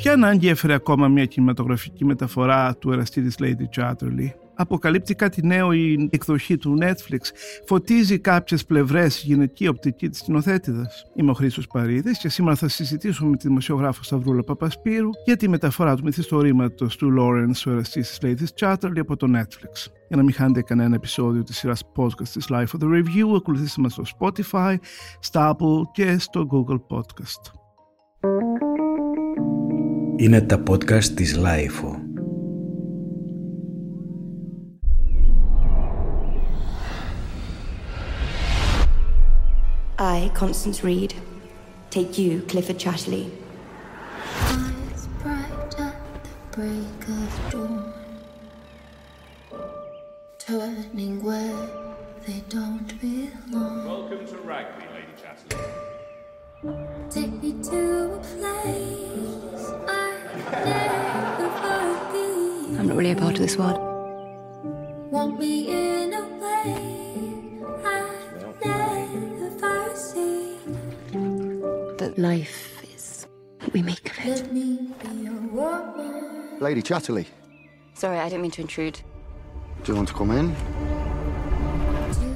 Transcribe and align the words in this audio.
Ποια 0.00 0.12
ανάγκη 0.12 0.48
έφερε 0.48 0.74
ακόμα 0.74 1.08
μια 1.08 1.24
κινηματογραφική 1.24 2.04
μεταφορά 2.04 2.76
του 2.76 2.92
εραστή 2.92 3.22
της 3.22 3.34
Lady 3.38 3.80
Chatterley; 3.80 4.30
Αποκαλύπτει 4.54 5.14
κάτι 5.14 5.46
νέο 5.46 5.72
η 5.72 6.08
εκδοχή 6.10 6.56
του 6.56 6.78
Netflix. 6.80 7.18
Φωτίζει 7.66 8.18
κάποιες 8.18 8.64
πλευρές 8.64 9.22
γυναική 9.22 9.68
οπτική 9.68 10.08
της 10.08 10.18
σκηνοθέτηδας. 10.18 11.04
Είμαι 11.14 11.30
ο 11.30 11.34
Χρήστος 11.34 11.66
Παρίδης 11.66 12.18
και 12.18 12.28
σήμερα 12.28 12.56
θα 12.56 12.68
συζητήσουμε 12.68 13.30
με 13.30 13.36
τη 13.36 13.48
δημοσιογράφο 13.48 14.02
Σταυρούλα 14.02 14.42
Παπασπύρου 14.42 15.10
για 15.24 15.36
τη 15.36 15.48
μεταφορά 15.48 15.96
του 15.96 16.02
μυθιστορήματος 16.04 16.96
του 16.96 17.14
Lawrence, 17.18 17.62
ο 17.66 17.70
εραστή 17.70 18.00
τη 18.00 18.16
Lady 18.20 18.44
Chatterley 18.60 18.98
από 18.98 19.16
το 19.16 19.26
Netflix. 19.36 19.90
Για 20.08 20.16
να 20.16 20.22
μην 20.22 20.32
χάνετε 20.32 20.62
κανένα 20.62 20.94
επεισόδιο 20.94 21.42
της 21.42 21.56
σειράς 21.56 21.82
podcast 21.96 22.28
της 22.28 22.46
Life 22.50 22.78
of 22.78 22.82
the 22.82 22.86
Review, 22.86 23.36
ακολουθήστε 23.36 23.80
μας 23.80 23.92
στο 23.92 24.02
Spotify, 24.18 24.74
στα 25.20 25.56
Apple 25.56 25.82
και 25.92 26.18
στο 26.18 26.46
Google 26.50 26.96
Podcast. 26.96 27.58
Είναι 30.19 30.41
τα 30.41 30.63
podcast 30.69 31.03
της 31.03 31.35
Lifeo. 31.37 31.99
I, 39.97 40.29
Constance 40.33 40.83
Reed, 40.83 41.13
take 41.89 42.17
you, 42.17 42.41
Clifford 42.51 42.77
Chatterley. 42.83 43.25
Eyes 44.51 45.03
bright 45.21 45.73
at 45.87 45.97
the 46.25 46.35
break 46.55 47.01
of 47.19 47.31
dawn, 47.51 47.93
turning 50.47 51.15
where 51.27 51.59
they 52.25 52.39
don't 52.49 52.91
belong. 53.01 53.85
Welcome 53.85 54.23
to 54.31 54.37
Rugby, 54.49 54.85
Lady 54.95 55.15
Chatterley. 55.21 55.63
Take 57.09 57.33
me 57.41 57.51
to 57.69 57.79
a 58.15 58.19
place 58.31 59.65
I've 59.87 59.93
never 59.93 59.97
been. 59.97 59.98
I'm 62.77 62.87
not 62.89 62.95
really 62.97 63.11
a 63.11 63.15
part 63.15 63.33
of 63.39 63.41
this 63.45 63.57
world. 63.57 63.79
Want 65.15 65.39
me 65.39 65.53
in 65.69 66.13
a 66.13 66.25
way 66.43 66.71
I've 67.95 68.65
never 68.65 69.95
seen. 69.95 70.57
But 71.99 72.11
life 72.17 72.57
is 72.95 73.27
what 73.59 73.71
we 73.73 73.81
make 73.91 74.05
of 74.11 74.17
it. 74.19 74.27
Let 74.41 74.53
me 74.53 74.67
be 75.01 75.27
a 75.27 75.31
woman. 75.59 76.59
Lady 76.67 76.81
Chatterley, 76.89 77.25
Sorry, 78.01 78.17
I 78.19 78.27
didn't 78.29 78.41
mean 78.45 78.51
to 78.57 78.61
intrude. 78.61 78.97
do 79.83 79.91
you 79.91 79.95
want 79.99 80.07
to 80.09 80.15
come 80.19 80.31
in? 80.39 80.47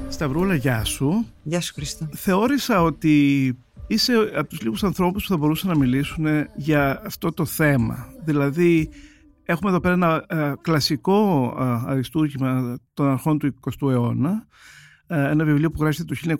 Σταυρούλα, 0.08 0.54
γεια 0.54 0.84
σου. 0.84 1.26
Γεια 1.42 1.60
σου 1.60 1.72
Χρήστο. 1.74 2.08
Θεώρησα 2.14 2.82
ότι 2.82 3.58
είσαι 3.87 4.31
από 4.35 4.49
τους 4.49 4.61
λίγους 4.61 4.83
ανθρώπους 4.83 5.23
που 5.23 5.29
θα 5.29 5.37
μπορούσαν 5.37 5.69
να 5.69 5.77
μιλήσουν 5.77 6.25
για 6.55 7.01
αυτό 7.05 7.31
το 7.31 7.45
θέμα. 7.45 8.07
Δηλαδή, 8.23 8.89
έχουμε 9.43 9.69
εδώ 9.69 9.79
πέρα 9.79 9.93
ένα 9.93 10.25
ε, 10.27 10.53
κλασικό 10.61 11.53
ε, 11.59 11.91
αριστούργημα 11.91 12.77
των 12.93 13.07
αρχών 13.07 13.39
του 13.39 13.53
20ου 13.61 13.89
αιώνα, 13.89 14.47
ε, 15.07 15.29
ένα 15.29 15.45
βιβλίο 15.45 15.71
που 15.71 15.81
γράφτηκε 15.81 16.15
το 16.27 16.37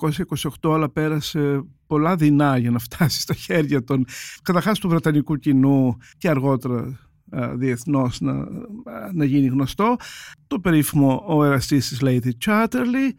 1928 0.62 0.74
αλλά 0.74 0.90
πέρασε 0.90 1.64
πολλά 1.88 2.16
δεινά 2.16 2.58
για 2.58 2.72
να 2.72 2.80
φτάσει 2.90 3.22
στα 3.22 3.34
χέρια 3.34 3.84
των 3.84 4.06
καταρχάς 4.42 4.80
του 4.80 4.90
βρετανικού 4.90 5.36
κοινού 5.36 5.98
και 6.18 6.30
αργότερα 6.30 7.00
ε, 7.32 7.56
διεθνώς 7.56 8.22
να, 8.22 8.34
να 9.14 9.26
γίνει 9.26 9.48
γνωστό 9.48 9.96
το 10.48 10.59
περίφημο 10.59 11.24
«Ο 11.28 11.44
εραστής 11.44 11.88
της 11.88 12.00
Lady 12.02 12.32
Chatterley» 12.46 13.09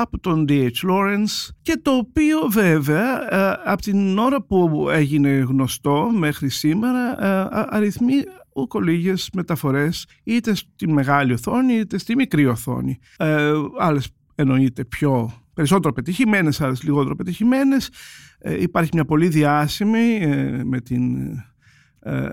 από 0.00 0.18
τον 0.18 0.44
D.H. 0.48 0.90
Lawrence 0.90 1.48
και 1.62 1.78
το 1.82 1.90
οποίο 1.90 2.38
βέβαια 2.50 3.34
ε, 3.34 3.60
από 3.64 3.82
την 3.82 4.18
ώρα 4.18 4.42
που 4.42 4.88
έγινε 4.90 5.28
γνωστό 5.28 6.10
μέχρι 6.14 6.48
σήμερα 6.48 7.24
ε, 7.24 7.28
α- 7.28 7.66
αριθμεί 7.70 8.14
ούκο 8.54 8.80
λίγες 8.80 9.30
μεταφορές 9.32 10.06
είτε 10.24 10.54
στη 10.54 10.88
μεγάλη 10.88 11.32
οθόνη 11.32 11.74
είτε 11.74 11.98
στη 11.98 12.14
μικρή 12.14 12.46
οθόνη. 12.46 12.98
Ε, 13.16 13.52
άλλες 13.78 14.08
εννοείται 14.34 14.84
πιο 14.84 15.32
περισσότερο 15.54 15.92
πετυχημένες, 15.92 16.60
άλλες 16.60 16.82
λιγότερο 16.82 17.16
πετυχημένες. 17.16 17.90
Ε, 18.38 18.62
υπάρχει 18.62 18.90
μια 18.94 19.04
πολύ 19.04 19.28
διάσημη 19.28 20.18
ε, 20.20 20.62
με 20.64 20.80
την 20.80 21.16
ε, 21.16 21.46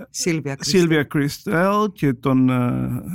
Σίλβια 0.09 0.55
Κρίστο. 0.55 0.77
Σίλβια 0.77 1.03
Κρίστελ 1.03 1.91
και 1.93 2.13
τον 2.13 2.49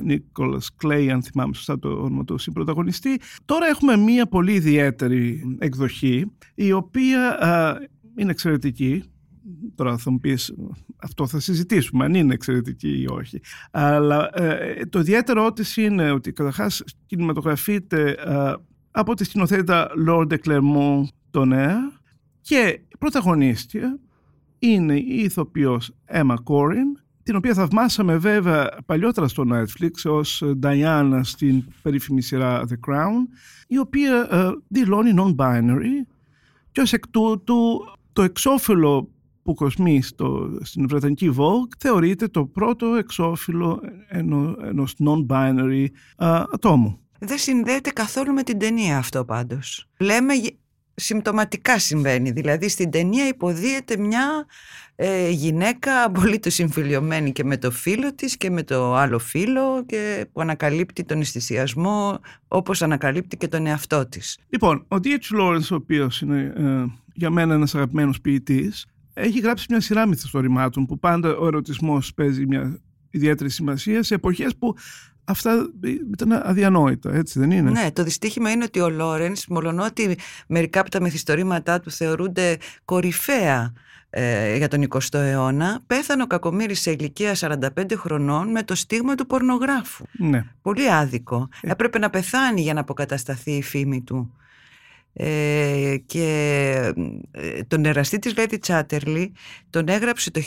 Νίκολας 0.03 0.75
Κλέι, 0.77 1.11
αν 1.11 1.23
θυμάμαι 1.23 1.55
σωστά 1.55 1.79
το 1.79 1.89
όνομα 1.89 2.25
του 2.25 2.39
συμπροταγωνιστή. 2.39 3.21
Τώρα 3.45 3.67
έχουμε 3.67 3.97
μία 3.97 4.27
πολύ 4.27 4.53
ιδιαίτερη 4.53 5.57
εκδοχή, 5.59 6.27
η 6.55 6.73
οποία 6.73 7.39
ε, 7.81 7.89
είναι 8.17 8.31
εξαιρετική. 8.31 9.03
Τώρα 9.75 9.97
θα 9.97 10.11
μου 10.11 10.21
πεις, 10.21 10.55
αυτό 10.97 11.27
θα 11.27 11.41
συζητήσουμε, 11.41 12.05
αν 12.05 12.15
είναι 12.15 12.35
εξαιρετική 12.35 13.01
ή 13.01 13.07
όχι. 13.09 13.41
Αλλά 13.71 14.31
ε, 14.33 14.87
το 14.87 14.99
ιδιαίτερό 14.99 15.53
της 15.53 15.77
είναι 15.77 16.11
ότι 16.11 16.33
καταρχάς 16.33 16.83
κινηματογραφείται 17.07 18.11
ε, 18.11 18.53
από 18.91 19.15
τη 19.15 19.25
σκηνοθέτα 19.25 19.91
Lord 20.09 20.27
de 20.27 20.37
Clermont 20.45 21.05
Tonnerre 21.31 22.01
και 22.41 22.81
η 22.89 22.97
πρωταγωνίστρια 22.99 23.99
είναι 24.61 24.97
η 24.97 25.23
ηθοποιός 25.23 25.93
Emma 26.13 26.35
Corrin, 26.35 27.01
την 27.23 27.37
οποία 27.37 27.55
θαυμάσαμε 27.55 28.17
βέβαια 28.17 28.69
παλιότερα 28.87 29.29
στο 29.29 29.45
Netflix 29.53 29.91
ως 30.05 30.43
Diana 30.63 31.21
στην 31.23 31.65
περίφημη 31.83 32.23
σειρά 32.23 32.65
The 32.69 32.91
Crown, 32.91 33.27
η 33.67 33.79
οποία 33.79 34.29
ε, 34.31 34.51
δηλώνει 34.69 35.13
non-binary 35.17 36.07
και 36.73 36.81
ως 36.81 36.93
εκ 36.93 37.09
τούτου 37.09 37.81
το 38.13 38.23
εξώφυλλο 38.23 39.11
που 39.43 39.55
κοσμεί 39.55 40.03
στο, 40.03 40.59
στην 40.63 40.89
Βρετανική 40.89 41.35
Vogue 41.37 41.77
θεωρείται 41.79 42.29
το 42.29 42.45
πρώτο 42.45 42.87
εξώφυλλο 42.95 43.81
ενό, 44.09 44.57
ενός 44.63 44.95
non-binary 45.05 45.87
ε, 46.17 46.27
ατόμου. 46.53 46.99
Δεν 47.19 47.39
συνδέεται 47.39 47.91
καθόλου 47.91 48.33
με 48.33 48.43
την 48.43 48.59
ταινία 48.59 48.99
αυτό 48.99 49.25
πάντως. 49.25 49.87
Λέμε 49.99 50.35
γε- 50.35 50.55
συμπτωματικά 51.01 51.79
συμβαίνει. 51.79 52.31
Δηλαδή 52.31 52.69
στην 52.69 52.91
ταινία 52.91 53.27
υποδίεται 53.27 53.97
μια 53.97 54.47
ε, 54.97 55.29
γυναίκα 55.29 56.05
απολύτως 56.05 56.55
συμφιλειωμένη 56.55 57.33
και 57.33 57.45
με 57.45 57.57
το 57.57 57.71
φίλο 57.71 58.15
της 58.15 58.37
και 58.37 58.51
με 58.51 58.63
το 58.63 58.95
άλλο 58.95 59.19
φίλο 59.19 59.85
και 59.87 60.27
που 60.33 60.41
ανακαλύπτει 60.41 61.05
τον 61.05 61.21
αισθησιασμό 61.21 62.21
όπως 62.49 62.83
ανακαλύπτει 62.83 63.37
και 63.37 63.49
τον 63.49 63.67
εαυτό 63.67 64.07
της. 64.07 64.39
Λοιπόν, 64.49 64.85
ο 64.89 64.97
D.H. 64.97 65.41
Lawrence, 65.41 65.69
ο 65.71 65.75
οποίος 65.75 66.21
είναι 66.21 66.53
ε, 66.57 66.85
για 67.13 67.31
μένα 67.31 67.55
ένας 67.55 67.75
αγαπημένος 67.75 68.21
ποιητής, 68.21 68.87
έχει 69.15 69.41
γράψει 69.41 69.67
μια 69.69 69.81
σειρά 69.81 70.07
μυθιστορημάτων 70.07 70.87
που 70.87 70.99
πάντα 70.99 71.37
ο 71.37 71.47
ερωτισμός 71.47 72.15
παίζει 72.15 72.47
μια 72.47 72.81
ιδιαίτερη 73.11 73.51
σημασία 73.51 74.03
σε 74.03 74.15
εποχές 74.15 74.57
που 74.57 74.75
αυτά 75.31 75.71
ήταν 76.13 76.33
αδιανόητα, 76.33 77.15
έτσι 77.15 77.39
δεν 77.39 77.51
είναι; 77.51 77.71
Ναι, 77.71 77.91
το 77.93 78.03
δυστύχημα 78.03 78.51
είναι 78.51 78.65
ότι 78.65 78.81
ο 78.81 78.89
Λόρενς, 78.89 79.47
μολονότι 79.47 80.19
μερικά 80.47 80.81
από 80.81 80.91
τα 80.91 81.01
μυθιστορήματά 81.01 81.81
του 81.81 81.91
θεωρούνται 81.91 82.57
κορυφαία 82.85 83.73
ε, 84.11 84.57
για 84.57 84.69
τον 84.69 84.87
20ο 84.89 84.99
αιώνα, 85.19 85.81
πέθανε 85.87 86.23
ο 86.23 86.27
Κακομύρης 86.27 86.81
σε 86.81 86.91
ηλικία 86.91 87.35
45 87.39 87.59
χρονών 87.97 88.51
με 88.51 88.63
το 88.63 88.75
στίγμα 88.75 89.15
του 89.15 89.27
πορνογράφου. 89.27 90.05
Ναι. 90.13 90.45
Πολύ 90.63 90.91
άδικο. 90.91 91.49
Έπρεπε 91.61 91.99
να 91.99 92.11
πεθάνει 92.11 92.61
για 92.61 92.75
να 92.75 92.81
αποκατασταθεί 92.81 93.53
η 93.53 93.63
φήμη 93.63 94.03
του. 94.03 94.35
Ε, 95.13 95.97
και 96.07 96.93
ε, 97.31 97.63
τον 97.63 97.85
εραστή 97.85 98.19
της 98.19 98.35
Lady 98.37 98.57
Chatterley 98.67 99.31
τον 99.71 99.89
έγραψε 99.89 100.31
το 100.31 100.41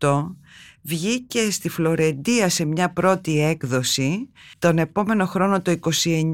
1928 0.00 0.36
βγήκε 0.82 1.50
στη 1.50 1.68
Φλωρεντία 1.68 2.48
σε 2.48 2.64
μια 2.64 2.90
πρώτη 2.90 3.40
έκδοση 3.40 4.28
τον 4.58 4.78
επόμενο 4.78 5.26
χρόνο 5.26 5.62
το 5.62 5.78
29 6.04 6.32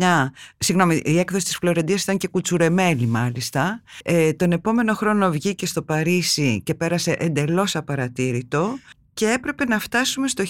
συγγνώμη 0.59 1.01
η 1.05 1.19
έκδοση 1.19 1.45
της 1.45 1.57
Φλωρεντίας 1.57 2.03
ήταν 2.03 2.17
και 2.17 2.29
κουτσουρεμένη 2.29 3.07
μάλιστα 3.07 3.83
ε, 4.05 4.33
τον 4.33 4.53
επόμενο 4.53 4.95
χρόνο 4.95 5.31
βγήκε 5.31 5.67
στο 5.67 5.83
Παρίσι 5.83 6.63
και 6.65 6.75
πέρασε 6.75 7.17
εντελώς 7.19 7.77
απαρατήρητο 7.77 8.79
και 9.21 9.29
έπρεπε 9.31 9.65
να 9.65 9.79
φτάσουμε 9.79 10.29
στο 10.29 10.45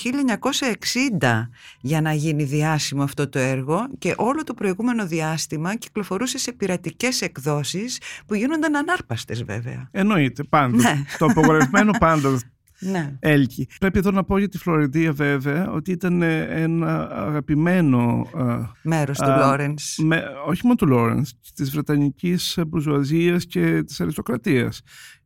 1960 1.20 1.48
για 1.80 2.00
να 2.00 2.12
γίνει 2.12 2.44
διάσημο 2.44 3.02
αυτό 3.02 3.28
το 3.28 3.38
έργο 3.38 3.88
και 3.98 4.14
όλο 4.16 4.44
το 4.44 4.54
προηγούμενο 4.54 5.06
διάστημα 5.06 5.76
κυκλοφορούσε 5.76 6.38
σε 6.38 6.52
πειρατικές 6.52 7.20
εκδόσεις 7.20 8.00
που 8.26 8.34
γίνονταν 8.34 8.76
ανάρπαστες 8.76 9.42
βέβαια. 9.44 9.88
Εννοείται, 9.90 10.42
πάντα. 10.42 10.76
Ναι. 10.76 11.04
Το 11.18 11.24
απογορευμένο 11.26 11.92
πάντα 11.98 12.38
Ναι. 12.82 13.16
έλκει. 13.18 13.68
Πρέπει 13.80 13.98
εδώ 13.98 14.10
να 14.10 14.24
πω 14.24 14.38
για 14.38 14.48
τη 14.48 14.58
Φλωρεντία 14.58 15.12
βέβαια 15.12 15.70
ότι 15.70 15.90
ήταν 15.90 16.22
ε, 16.22 16.42
ένα 16.42 17.08
αγαπημένο 17.10 18.30
ε, 18.36 18.42
Μέρος 18.82 19.18
του 19.18 19.30
Α, 19.30 19.46
Λόρενς. 19.46 19.96
με, 19.98 20.22
όχι 20.46 20.60
μόνο 20.62 20.74
του 20.74 20.86
Λόρενς, 20.86 21.32
της 21.54 21.70
Βρετανικής 21.70 22.58
μπουρζουαζίας 22.66 23.46
και 23.46 23.82
της 23.82 24.00
αριστοκρατίας. 24.00 24.80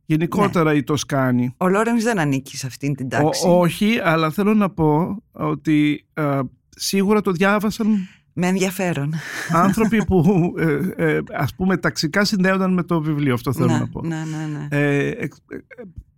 Γενικότερα 0.05 0.73
η 0.73 0.83
Τοσκάνη. 0.83 1.53
Ο 1.57 1.67
Λόρενς 1.67 2.03
δεν 2.03 2.19
ανήκει 2.19 2.57
σε 2.57 2.67
αυτήν 2.67 2.95
την 2.95 3.09
τάξη. 3.09 3.47
Ο, 3.47 3.59
όχι, 3.59 3.99
αλλά 4.03 4.29
θέλω 4.31 4.53
να 4.53 4.69
πω 4.69 5.23
ότι 5.31 6.05
ε, 6.13 6.39
σίγουρα 6.69 7.21
το 7.21 7.31
διάβασαν 7.31 7.87
Με 8.33 8.47
ενδιαφέρον. 8.47 9.13
άνθρωποι 9.51 10.05
που 10.05 10.23
ε, 10.57 11.13
ε, 11.15 11.19
ας 11.33 11.55
πούμε 11.55 11.77
ταξικά 11.77 12.25
συνδέονταν 12.25 12.73
με 12.73 12.83
το 12.83 13.01
βιβλίο. 13.01 13.33
Αυτό 13.33 13.53
θέλω 13.53 13.67
ναι, 13.67 13.77
να 13.77 13.87
πω. 13.87 14.01
ναι, 14.01 14.15
ναι, 14.15 14.57
ναι. 14.57 14.67
Ε, 14.69 15.07
εξ- 15.17 15.41
ε, 15.49 15.55
ε, 15.55 15.59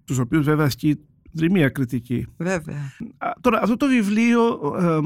τους 0.05 0.17
οποίους 0.17 0.45
βέβαια 0.45 0.65
ασκεί 0.65 0.99
δρυμία 1.31 1.69
κριτική. 1.69 2.25
Βέβαια. 2.37 2.91
Α, 3.17 3.31
Τώρα, 3.41 3.59
αυτό 3.61 3.77
το 3.77 3.87
βιβλίο 3.87 4.43
ε, 4.79 4.99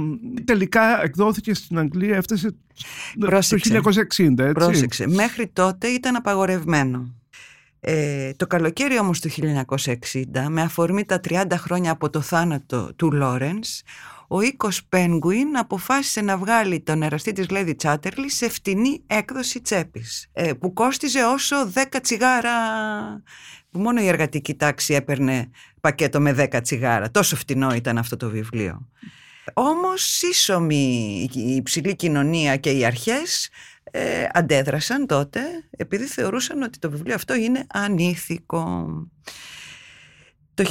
τελικά 0.44 1.04
εκδόθηκε 1.04 1.54
στην 1.54 1.78
Αγγλία, 1.78 2.16
έφτασε 2.16 2.56
Πρόσεξε. 3.20 3.74
το 3.82 3.90
1960, 3.90 4.40
έτσι. 4.40 4.52
Πρόσεξε. 4.54 5.08
Μέχρι 5.08 5.48
τότε 5.48 5.88
ήταν 5.88 6.16
απαγορευμένο. 6.16 7.16
Ε, 7.84 8.32
το 8.34 8.48
καλοκαίρι 8.48 9.00
όμως 9.00 9.20
του 9.20 9.30
1960, 9.30 10.48
με 10.50 10.62
αφορμή 10.62 11.06
τα 11.06 11.20
30 11.30 11.46
χρόνια 11.52 11.92
από 11.92 12.10
το 12.10 12.22
θάνατο 12.22 12.94
του 12.96 13.12
Λόρενς, 13.12 13.82
ο 14.28 14.42
οίκος 14.42 14.82
Penguin 14.90 15.58
αποφάσισε 15.60 16.22
να 16.22 16.38
βγάλει 16.38 16.80
τον 16.80 17.04
εραστή 17.04 17.32
της 17.32 17.46
Lady 17.50 17.74
Chatterley 17.84 18.26
σε 18.26 18.50
φτηνή 18.50 19.04
έκδοση 19.08 19.62
τσέπης, 19.62 20.28
ε, 20.34 20.54
που 20.54 20.74
κόστιζε 20.74 21.24
όσο 21.24 21.56
10 21.74 22.00
τσιγάρα, 22.02 22.52
που 23.72 23.80
μόνο 23.80 24.02
η 24.02 24.08
εργατική 24.08 24.56
τάξη 24.56 24.94
έπαιρνε 24.94 25.50
πακέτο 25.82 26.20
με 26.20 26.34
10 26.34 26.62
τσιγάρα. 26.62 27.12
Τόσο 27.12 27.36
φτηνό 27.36 27.74
ήταν 27.74 27.98
αυτό 27.98 28.18
το 28.18 28.30
βιβλίο. 28.30 28.88
Όμως 29.54 30.02
σύσσωμη 30.02 31.30
η 31.34 31.56
υψηλή 31.56 31.96
κοινωνία 31.96 32.56
και 32.56 32.72
οι 32.72 32.86
αρχές 32.86 33.50
ε, 33.92 34.28
αντέδρασαν 34.34 35.06
τότε 35.06 35.42
επειδή 35.78 36.06
θεωρούσαν 36.06 36.62
ότι 36.62 36.80
το 36.80 36.90
βιβλίο 36.90 37.16
αυτό 37.16 37.36
είναι 37.36 37.66
ανήθικο. 37.74 38.88
Το 40.54 40.64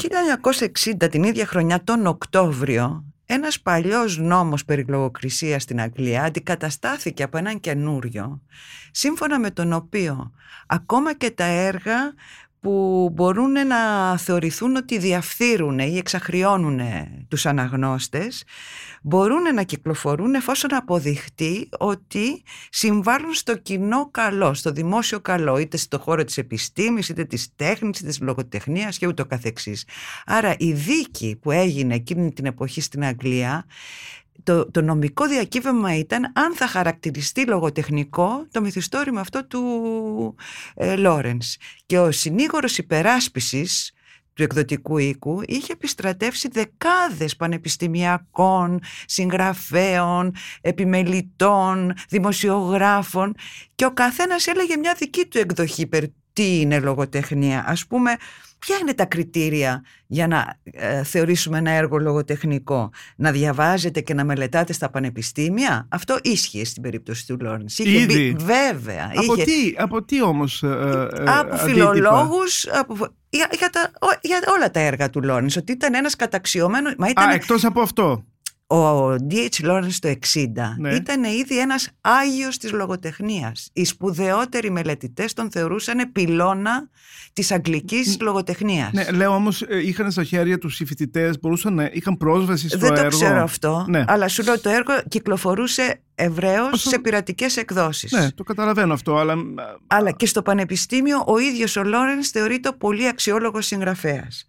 1960 1.00 1.10
την 1.10 1.22
ίδια 1.22 1.46
χρονιά 1.46 1.84
τον 1.84 2.06
Οκτώβριο 2.06 3.04
ένας 3.26 3.60
παλιός 3.60 4.18
νόμος 4.18 4.64
περί 4.64 4.84
λογοκρισίας 4.88 5.62
στην 5.62 5.80
Αγγλία 5.80 6.22
αντικαταστάθηκε 6.22 7.22
από 7.22 7.38
έναν 7.38 7.60
καινούριο 7.60 8.42
σύμφωνα 8.90 9.38
με 9.38 9.50
τον 9.50 9.72
οποίο 9.72 10.32
ακόμα 10.66 11.14
και 11.14 11.30
τα 11.30 11.44
έργα 11.44 12.14
που 12.60 13.08
μπορούν 13.12 13.52
να 13.66 14.16
θεωρηθούν 14.18 14.76
ότι 14.76 14.98
διαφθείρουν 14.98 15.78
ή 15.78 15.96
εξαχριώνουν 15.96 16.80
τους 17.28 17.46
αναγνώστες 17.46 18.44
μπορούν 19.02 19.54
να 19.54 19.62
κυκλοφορούν 19.62 20.34
εφόσον 20.34 20.74
αποδειχτεί 20.74 21.68
ότι 21.78 22.42
συμβάλλουν 22.70 23.32
στο 23.34 23.56
κοινό 23.56 24.08
καλό, 24.10 24.54
στο 24.54 24.70
δημόσιο 24.70 25.20
καλό, 25.20 25.58
είτε 25.58 25.76
στο 25.76 25.98
χώρο 25.98 26.24
της 26.24 26.38
επιστήμης, 26.38 27.08
είτε 27.08 27.24
της 27.24 27.48
τέχνης, 27.56 28.00
είτε 28.00 28.08
της 28.08 28.20
λογοτεχνίας 28.20 28.98
και 28.98 29.06
ούτω 29.06 29.26
καθεξής. 29.26 29.86
Άρα 30.26 30.54
η 30.58 30.72
δίκη 30.72 31.38
που 31.42 31.50
έγινε 31.50 31.94
εκείνη 31.94 32.32
την 32.32 32.46
εποχή 32.46 32.80
στην 32.80 33.04
Αγγλία 33.04 33.64
το, 34.42 34.70
το 34.70 34.80
νομικό 34.80 35.26
διακύβευμα 35.26 35.96
ήταν 35.96 36.32
αν 36.34 36.54
θα 36.54 36.66
χαρακτηριστεί 36.66 37.46
λογοτεχνικό 37.46 38.46
το 38.50 38.60
μυθιστόρημα 38.60 39.20
αυτό 39.20 39.46
του 39.46 40.34
ε, 40.74 40.96
Λόρενς. 40.96 41.56
Και 41.86 41.98
ο 41.98 42.10
συνήγορος 42.10 42.78
υπεράσπισης 42.78 43.92
του 44.32 44.42
εκδοτικού 44.42 44.98
οίκου 44.98 45.40
είχε 45.46 45.72
επιστρατεύσει 45.72 46.48
δεκάδες 46.48 47.36
πανεπιστημιακών, 47.36 48.80
συγγραφέων, 49.06 50.34
επιμελητών, 50.60 51.92
δημοσιογράφων 52.08 53.34
και 53.74 53.84
ο 53.84 53.92
καθένας 53.92 54.46
έλεγε 54.46 54.76
μια 54.76 54.94
δική 54.98 55.26
του 55.26 55.38
εκδοχή 55.38 55.86
περί 55.86 56.14
τι 56.40 56.60
είναι 56.60 56.78
λογοτεχνία. 56.78 57.64
Ας 57.66 57.86
πούμε, 57.86 58.16
ποια 58.58 58.76
είναι 58.80 58.94
τα 58.94 59.04
κριτήρια 59.04 59.82
για 60.06 60.26
να 60.26 60.58
ε, 60.64 61.02
θεωρήσουμε 61.04 61.58
ένα 61.58 61.70
έργο 61.70 61.98
λογοτεχνικό; 61.98 62.90
Να 63.16 63.30
διαβάζετε 63.30 64.00
και 64.00 64.14
να 64.14 64.24
μελετάτε 64.24 64.72
στα 64.72 64.90
πανεπιστήμια; 64.90 65.86
Αυτό 65.90 66.18
ίσχυε 66.22 66.64
στην 66.64 66.82
περίπτωση 66.82 67.26
του 67.26 67.36
Λόρενς. 67.40 67.78
Είχε 67.78 67.98
Ήδη. 67.98 68.14
μπει- 68.32 68.40
βέβαια. 68.42 69.10
Από 69.14 69.34
είχε- 69.34 69.44
τι, 69.44 69.74
από 69.76 70.02
τι 70.02 70.22
όμως 70.22 70.62
ε, 70.62 70.66
ε, 70.66 70.70
από 70.72 71.30
αντίτυπα; 71.30 71.56
φιλολόγους, 71.58 72.66
από, 72.66 72.94
για, 73.28 73.48
για, 73.58 73.70
τα, 73.70 73.90
ο- 74.00 74.18
για 74.20 74.38
όλα 74.56 74.70
τα 74.70 74.80
έργα 74.80 75.10
του 75.10 75.22
Λόρενς, 75.22 75.56
ότι 75.56 75.72
ήταν 75.72 75.94
ένας 75.94 76.16
καταξιωμένο, 76.16 76.90
μα 76.98 77.08
ήταν 77.08 77.28
Α, 77.28 77.32
εκτός 77.34 77.64
από 77.64 77.80
αυτό. 77.80 78.24
Ο 78.70 79.14
D.H. 79.14 79.64
Lawrence 79.66 79.94
το 80.00 80.08
60 80.08 80.46
Ναι. 80.78 80.94
ήταν 80.94 81.24
ήδη 81.24 81.58
ένας 81.60 81.88
άγιος 82.00 82.56
της 82.58 82.72
λογοτεχνίας. 82.72 83.70
Οι 83.72 83.84
σπουδαιότεροι 83.84 84.70
μελετητές 84.70 85.32
τον 85.32 85.50
θεωρούσαν 85.50 86.12
πυλώνα 86.12 86.88
της 87.32 87.50
αγγλικής 87.52 88.16
λογοτεχνίας. 88.20 88.92
Ναι, 88.92 89.10
λέω 89.10 89.34
όμως 89.34 89.62
ε, 89.62 89.86
είχαν 89.86 90.10
στα 90.10 90.24
χέρια 90.24 90.58
τους 90.58 90.80
οι 90.80 90.84
φοιτητές, 90.84 91.38
μπορούσαν 91.40 91.74
να 91.74 91.90
είχαν 91.92 92.16
πρόσβαση 92.16 92.68
στο 92.68 92.78
Δεν 92.78 92.92
έργο. 92.94 93.02
το 93.10 93.16
ξέρω 93.16 93.42
αυτό, 93.42 93.84
Ναι. 93.88 94.04
αλλά 94.06 94.28
σου 94.28 94.42
λέω 94.42 94.60
το 94.60 94.68
έργο 94.70 94.92
κυκλοφορούσε 95.08 96.00
ευρέως 96.14 96.72
Όσο- 96.72 96.88
σε 96.88 96.98
πειρατικές 96.98 97.56
εκδόσεις. 97.56 98.12
Ναι, 98.12 98.30
το 98.30 98.42
καταλαβαίνω 98.44 98.92
αυτό, 98.92 99.16
αλλά... 99.16 99.34
Αλλά 99.86 100.10
και 100.10 100.26
στο 100.26 100.42
πανεπιστήμιο 100.42 101.24
ο 101.26 101.38
ίδιος 101.38 101.76
ο 101.76 101.84
Λόρενς 101.84 102.28
θεωρείται 102.28 102.72
πολύ 102.72 103.08
αξιόλογος 103.08 103.66
συγγραφέας. 103.66 104.46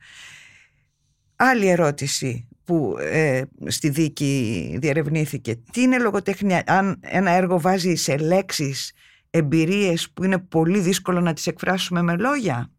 Άλλη 1.35 1.67
ερώτηση 1.67 2.45
που 2.71 2.95
ε, 2.99 3.41
στη 3.67 3.89
δίκη 3.89 4.75
διερευνήθηκε. 4.81 5.55
Τι 5.71 5.81
είναι 5.81 5.97
λογοτεχνία, 5.97 6.63
αν 6.65 6.99
ένα 7.01 7.31
έργο 7.31 7.59
βάζει 7.59 7.95
σε 7.95 8.17
λέξεις 8.17 8.93
εμπειρίες 9.29 10.09
που 10.13 10.23
είναι 10.23 10.37
πολύ 10.37 10.79
δύσκολο 10.79 11.21
να 11.21 11.33
τις 11.33 11.47
εκφράσουμε 11.47 12.01
με 12.01 12.15
λόγια; 12.15 12.71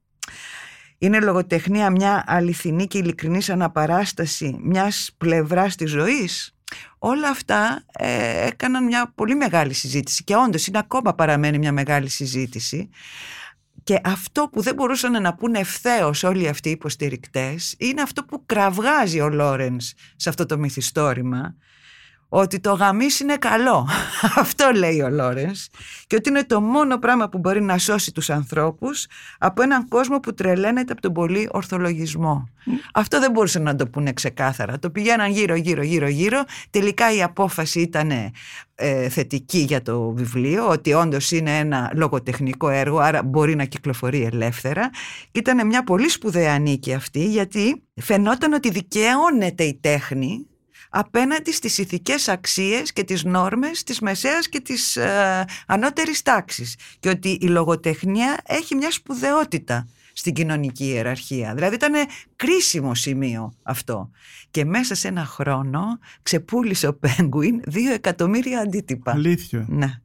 Είναι 0.99 1.21
λογοτεχνία 1.21 1.91
μια 1.91 2.25
αληθινή 2.27 2.87
και 2.87 2.99
ειλικρινής 2.99 3.51
αναπαράσταση 3.51 4.59
μιας 4.63 5.11
πλευράς 5.19 5.77
της 5.77 5.91
ζωής; 5.91 6.57
Όλα 6.99 7.29
αυτά 7.29 7.85
ε, 7.93 8.47
έκαναν 8.47 8.85
μια 8.85 9.13
πολύ 9.15 9.35
μεγάλη 9.35 9.73
συζήτηση 9.73 10.25
και 10.25 10.37
όντως 10.37 10.67
είναι 10.67 10.79
ακόμα 10.79 11.15
παραμένει 11.15 11.59
μια 11.59 11.73
μεγάλη 11.73 12.09
συζήτηση. 12.09 12.89
Και 13.85 14.01
αυτό 14.05 14.49
που 14.53 14.61
δεν 14.63 14.75
μπορούσαν 14.75 15.23
να 15.23 15.35
πούνε 15.35 15.59
ευθέως 15.59 16.23
όλοι 16.23 16.49
αυτοί 16.49 16.69
οι 16.69 16.73
υποστηρικτές 16.73 17.75
είναι 17.79 18.03
αυτό 18.03 18.25
που 18.25 18.43
κραυγάζει 18.47 19.21
ο 19.21 19.29
Λόρενς 19.29 19.93
σε 20.17 20.29
αυτό 20.29 20.47
το 20.47 20.59
μυθιστόρημα 20.59 21.57
ότι 22.35 22.61
το 22.61 22.73
γαμίς 22.73 23.21
είναι 23.21 23.37
καλό. 23.37 23.89
Αυτό 24.43 24.71
λέει 24.75 25.01
ο 25.01 25.11
Λόρενς 25.11 25.67
και 26.07 26.17
ότι 26.17 26.29
είναι 26.29 26.45
το 26.45 26.61
μόνο 26.61 26.99
πράγμα 26.99 27.29
που 27.29 27.39
μπορεί 27.39 27.63
να 27.63 27.79
σώσει 27.79 28.13
τους 28.13 28.31
ανθρώπους 28.31 29.07
από 29.39 29.63
έναν 29.63 29.89
κόσμο 29.89 30.21
που 30.21 30.35
τρελαίνεται 30.35 30.93
από 30.93 31.01
τον 31.01 31.13
πολύ 31.13 31.49
ορθολογισμό. 31.53 32.49
Αυτό 32.95 33.21
δεν 33.21 33.31
μπορούσαν 33.31 33.63
να 33.63 33.75
το 33.77 33.87
πούνε 33.87 34.13
ξεκάθαρα. 34.13 34.79
Το 34.79 34.91
πηγαίναν 34.91 35.31
γύρω 35.31 35.55
γύρω 35.55 35.83
γύρω 35.83 36.09
γύρω. 36.09 36.45
Τελικά 36.71 37.15
η 37.15 37.23
απόφαση 37.23 37.81
ήταν 37.81 38.11
ε, 38.75 39.09
θετική 39.09 39.59
για 39.59 39.83
το 39.83 40.11
βιβλίο, 40.11 40.69
ότι 40.69 40.93
όντως 40.93 41.31
είναι 41.31 41.59
ένα 41.59 41.93
λογοτεχνικό 41.95 42.69
έργο, 42.69 42.99
άρα 42.99 43.23
μπορεί 43.23 43.57
να 43.57 43.65
κυκλοφορεί 43.65 44.23
ελεύθερα. 44.33 44.91
Και 45.31 45.39
ήταν 45.39 45.67
μια 45.67 45.85
πολύ 45.85 46.09
σπουδαία 46.09 46.59
νίκη 46.59 46.95
αυτή, 46.95 47.27
γιατί 47.27 47.83
φαινόταν 48.01 48.53
ότι 48.53 48.71
δικαιώνεται 48.71 49.65
η 49.65 49.79
τέχνη 49.81 50.47
απέναντι 50.95 51.53
στις 51.53 51.79
ηθικές 51.79 52.29
αξίες 52.29 52.93
και 52.93 53.05
τις 53.05 53.25
νόρμες 53.25 53.83
της 53.83 54.01
μεσαίας 54.01 54.49
και 54.49 54.61
της 54.61 54.97
ε, 54.97 55.45
ανώτερης 55.67 56.23
τάξης 56.23 56.77
και 57.01 57.09
ότι 57.09 57.39
η 57.41 57.47
λογοτεχνία 57.47 58.41
έχει 58.47 58.75
μια 58.75 58.91
σπουδαιότητα 58.91 59.89
στην 60.13 60.33
κοινωνική 60.33 60.85
ιεραρχία. 60.85 61.55
Δηλαδή 61.55 61.75
ήταν 61.75 61.93
κρίσιμο 62.37 62.95
σημείο 62.95 63.53
αυτό. 63.63 64.11
Και 64.51 64.65
μέσα 64.65 64.95
σε 64.95 65.09
ένα 65.09 65.25
χρόνο 65.25 65.99
ξεπούλησε 66.23 66.87
ο 66.87 66.95
Πέγκουιν 66.95 67.61
δύο 67.65 67.93
εκατομμύρια 67.93 68.61
αντίτυπα. 68.61 69.13
Αλήθεια. 69.13 69.67
Ναι. 69.69 70.01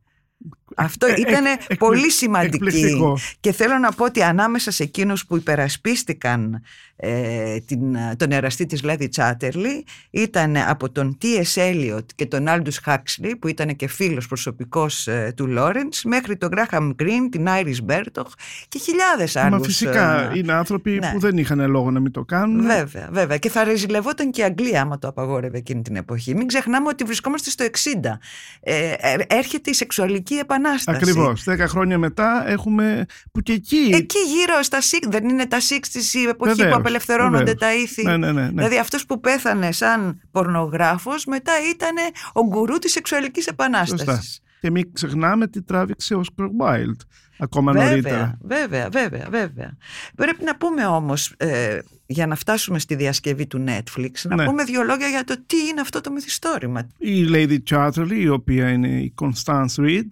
Αυτό 0.79 1.05
Ε, 1.07 1.13
ήταν 1.17 1.45
εκ- 1.45 1.61
εκπλη- 1.61 1.77
πολύ 1.79 2.11
σημαντική 2.11 2.55
εκπληκτικό. 2.55 3.17
και 3.39 3.51
θέλω 3.51 3.77
να 3.77 3.91
πω 3.91 4.05
ότι 4.05 4.23
ανάμεσα 4.23 4.71
σε 4.71 4.83
εκείνους 4.83 5.25
που 5.25 5.35
υπερασπίστηκαν 5.35 6.61
ε, 6.99 7.57
την, 7.59 7.81
τον 8.17 8.31
εραστή 8.31 8.65
της 8.65 8.81
Lady 8.83 9.07
Chatterley 9.15 9.81
ήταν 10.09 10.57
από 10.57 10.89
τον 10.91 11.17
T.S. 11.21 11.61
Eliot 11.61 12.05
και 12.15 12.25
τον 12.25 12.45
Aldous 12.47 12.85
Huxley 12.91 13.31
που 13.39 13.47
ήταν 13.47 13.75
και 13.75 13.87
φίλος 13.87 14.27
προσωπικός 14.27 15.07
ε, 15.07 15.33
του 15.35 15.53
Lawrence 15.57 16.01
μέχρι 16.05 16.37
τον 16.37 16.49
Graham 16.55 16.89
Greene, 17.01 17.27
την 17.31 17.45
Iris 17.47 17.91
Bertoch 17.91 18.31
και 18.67 18.79
χιλιάδες 18.79 19.35
άλλους. 19.35 19.59
Μα 19.59 19.63
φυσικά 19.65 20.31
ε, 20.31 20.37
είναι 20.37 20.53
άνθρωποι 20.53 20.91
ναι. 20.91 21.11
που 21.13 21.19
δεν 21.19 21.37
είχαν 21.37 21.69
λόγο 21.69 21.91
να 21.91 21.99
μην 21.99 22.11
το 22.11 22.23
κάνουν. 22.23 22.65
Βέβαια, 22.65 23.09
βέβαια. 23.11 23.37
Και 23.37 23.49
θα 23.49 23.63
ρεζιλευόταν 23.63 24.31
και 24.31 24.41
η 24.41 24.43
Αγγλία 24.43 24.81
άμα 24.81 24.99
το 24.99 25.07
απαγόρευε 25.07 25.57
εκείνη 25.57 25.81
την 25.81 25.95
εποχή. 25.95 26.35
Μην 26.35 26.47
ξεχνάμε 26.47 26.87
ότι 26.89 27.03
βρισκόμαστε 27.03 27.49
στο 27.49 27.65
60. 27.65 28.17
Ε, 28.59 28.91
ε, 28.97 29.15
έρχεται 29.27 29.69
η 29.69 29.73
σεξουαλική 29.73 30.33
επανάσταση. 30.33 30.65
Ακριβώς. 30.85 31.43
Δέκα 31.43 31.67
χρόνια 31.67 31.97
μετά 31.97 32.43
έχουμε 32.47 33.05
που 33.31 33.41
και 33.41 33.53
εκεί... 33.53 33.89
Εκεί 33.93 34.17
γύρω 34.19 34.61
στα 34.61 34.79
60, 34.79 35.07
δεν 35.09 35.29
είναι 35.29 35.45
τα 35.45 35.57
60 35.59 35.61
η 36.13 36.23
εποχή 36.27 36.53
Βεβαίως, 36.53 36.73
που 36.73 36.79
απελευθερώνονται 36.79 37.37
βεβαίως. 37.37 37.59
τα 37.59 37.73
ήθη. 37.75 38.03
Ναι, 38.03 38.17
ναι, 38.17 38.31
ναι, 38.31 38.41
ναι. 38.41 38.49
Δηλαδή 38.49 38.77
αυτός 38.77 39.05
που 39.05 39.19
πέθανε 39.19 39.71
σαν 39.71 40.21
πορνογράφος 40.31 41.25
μετά 41.25 41.51
ήταν 41.73 41.95
ο 42.33 42.41
γκουρού 42.47 42.77
της 42.77 42.91
σεξουαλικής 42.91 43.43
Σωστά. 43.43 43.63
επανάστασης. 43.65 44.41
Και 44.61 44.71
μην 44.71 44.93
ξεχνάμε 44.93 45.47
τι 45.47 45.61
τράβηξε 45.61 46.13
ο 46.15 46.21
Oscar 46.25 46.43
Wilde 46.45 47.05
ακόμα 47.39 47.73
νωρίτερα. 47.73 48.37
Βέβαια, 48.41 48.89
βέβαια, 48.89 49.09
βέβαια, 49.09 49.27
βέβαια. 49.29 49.77
Πρέπει 50.15 50.43
να 50.43 50.57
πούμε 50.57 50.85
όμως, 50.85 51.33
ε, 51.37 51.79
για 52.05 52.27
να 52.27 52.35
φτάσουμε 52.35 52.79
στη 52.79 52.95
διασκευή 52.95 53.47
του 53.47 53.63
Netflix, 53.67 54.11
να 54.23 54.35
Ναι. 54.35 54.45
πούμε 54.45 54.63
δύο 54.63 54.83
λόγια 54.83 55.07
για 55.07 55.23
το 55.23 55.35
τι 55.45 55.57
είναι 55.67 55.81
αυτό 55.81 56.01
το 56.01 56.11
μυθιστόρημα. 56.11 56.87
Η 56.97 57.25
Lady 57.29 57.57
Chatterley, 57.69 58.11
η 58.17 58.27
οποία 58.29 58.69
είναι 58.69 58.87
η 58.87 59.13
Constance 59.21 59.75
Reed, 59.77 60.07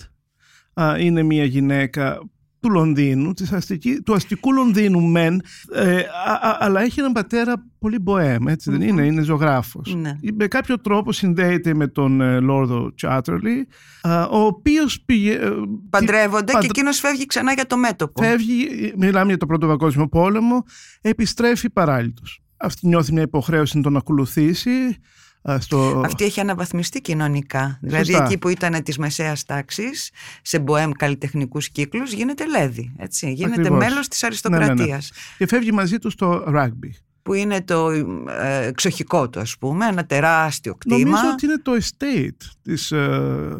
α, 0.81 0.95
είναι 0.99 1.23
μια 1.23 1.43
γυναίκα 1.45 2.19
του 2.59 2.71
Λονδίνου, 2.71 3.33
της 3.33 3.51
αστική, 3.51 4.01
του 4.01 4.13
αστικού 4.13 4.53
Λονδίνου 4.53 5.01
μεν, 5.01 5.41
ε, 5.73 5.97
α- 5.99 6.47
α- 6.49 6.57
αλλά 6.59 6.81
έχει 6.81 6.99
έναν 6.99 7.11
πατέρα 7.11 7.53
πολύ 7.79 7.99
μποέμ, 7.99 8.47
έτσι 8.47 8.71
δεν 8.71 8.81
είναι, 8.81 9.05
είναι 9.05 9.21
ζωγράφος. 9.21 9.95
Ναι. 9.95 10.17
Με 10.37 10.47
κάποιο 10.47 10.79
τρόπο 10.79 11.11
συνδέεται 11.11 11.73
με 11.73 11.87
τον 11.87 12.21
ε, 12.21 12.39
Λόρδο 12.39 12.93
Τσάτερλι, 12.95 13.67
α, 14.01 14.23
ο 14.25 14.37
οποίος 14.39 15.01
πήγε... 15.05 15.33
ε, 15.33 15.49
Παντρεύονται 15.89 16.51
Παντρε- 16.51 16.59
και 16.59 16.65
εκείνος 16.65 16.99
φεύγει 16.99 17.25
ξανά 17.25 17.53
για 17.53 17.65
το 17.65 17.77
μέτωπο. 17.77 18.23
Φεύγει, 18.23 18.67
μιλάμε 18.97 19.27
για 19.27 19.37
το 19.37 19.45
Πρώτο 19.45 19.67
Παγκόσμιο 19.67 20.07
Πόλεμο, 20.07 20.63
επιστρέφει 21.01 21.69
παράλληλος. 21.69 22.39
Αυτή 22.57 22.87
νιώθει 22.87 23.13
μια 23.13 23.21
υποχρέωση 23.21 23.77
να 23.77 23.83
τον 23.83 23.97
ακολουθήσει. 23.97 24.71
Α, 25.51 25.59
Στο... 25.59 26.01
Αυτή 26.05 26.23
έχει 26.23 26.39
αναβαθμιστεί 26.39 27.01
κοινωνικά. 27.01 27.77
Δηλαδή 27.81 28.05
Σωστά. 28.11 28.23
εκεί 28.25 28.37
που 28.37 28.49
ήταν 28.49 28.83
της 28.83 28.97
μεσαίας 28.97 29.45
τάξης, 29.45 30.09
σε 30.41 30.59
μποέμ 30.59 30.91
καλλιτεχνικούς 30.91 31.69
κύκλους, 31.69 32.11
γίνεται 32.13 32.45
λέδη. 32.47 32.93
Έτσι. 32.97 33.31
Γίνεται 33.31 33.61
Ακριβώς. 33.61 33.85
μέλος 33.85 34.07
της 34.07 34.23
αριστοκρατία. 34.23 34.73
Ναι, 34.73 34.83
ναι, 34.83 34.91
ναι. 34.91 34.97
Και 35.37 35.47
φεύγει 35.47 35.71
μαζί 35.71 35.97
του 35.97 36.09
στο 36.09 36.43
rugby. 36.47 36.89
Που 37.21 37.33
είναι 37.33 37.61
το 37.61 37.89
ε, 37.89 38.65
εξοχικό 38.67 39.29
του, 39.29 39.39
ας 39.39 39.57
πούμε, 39.57 39.85
ένα 39.87 40.05
τεράστιο 40.05 40.75
κτήμα. 40.75 40.97
Νομίζω 40.99 41.29
ότι 41.33 41.45
είναι 41.45 41.57
το 41.63 41.71
estate 41.81 42.49
της 42.61 42.91
ε, 42.91 43.55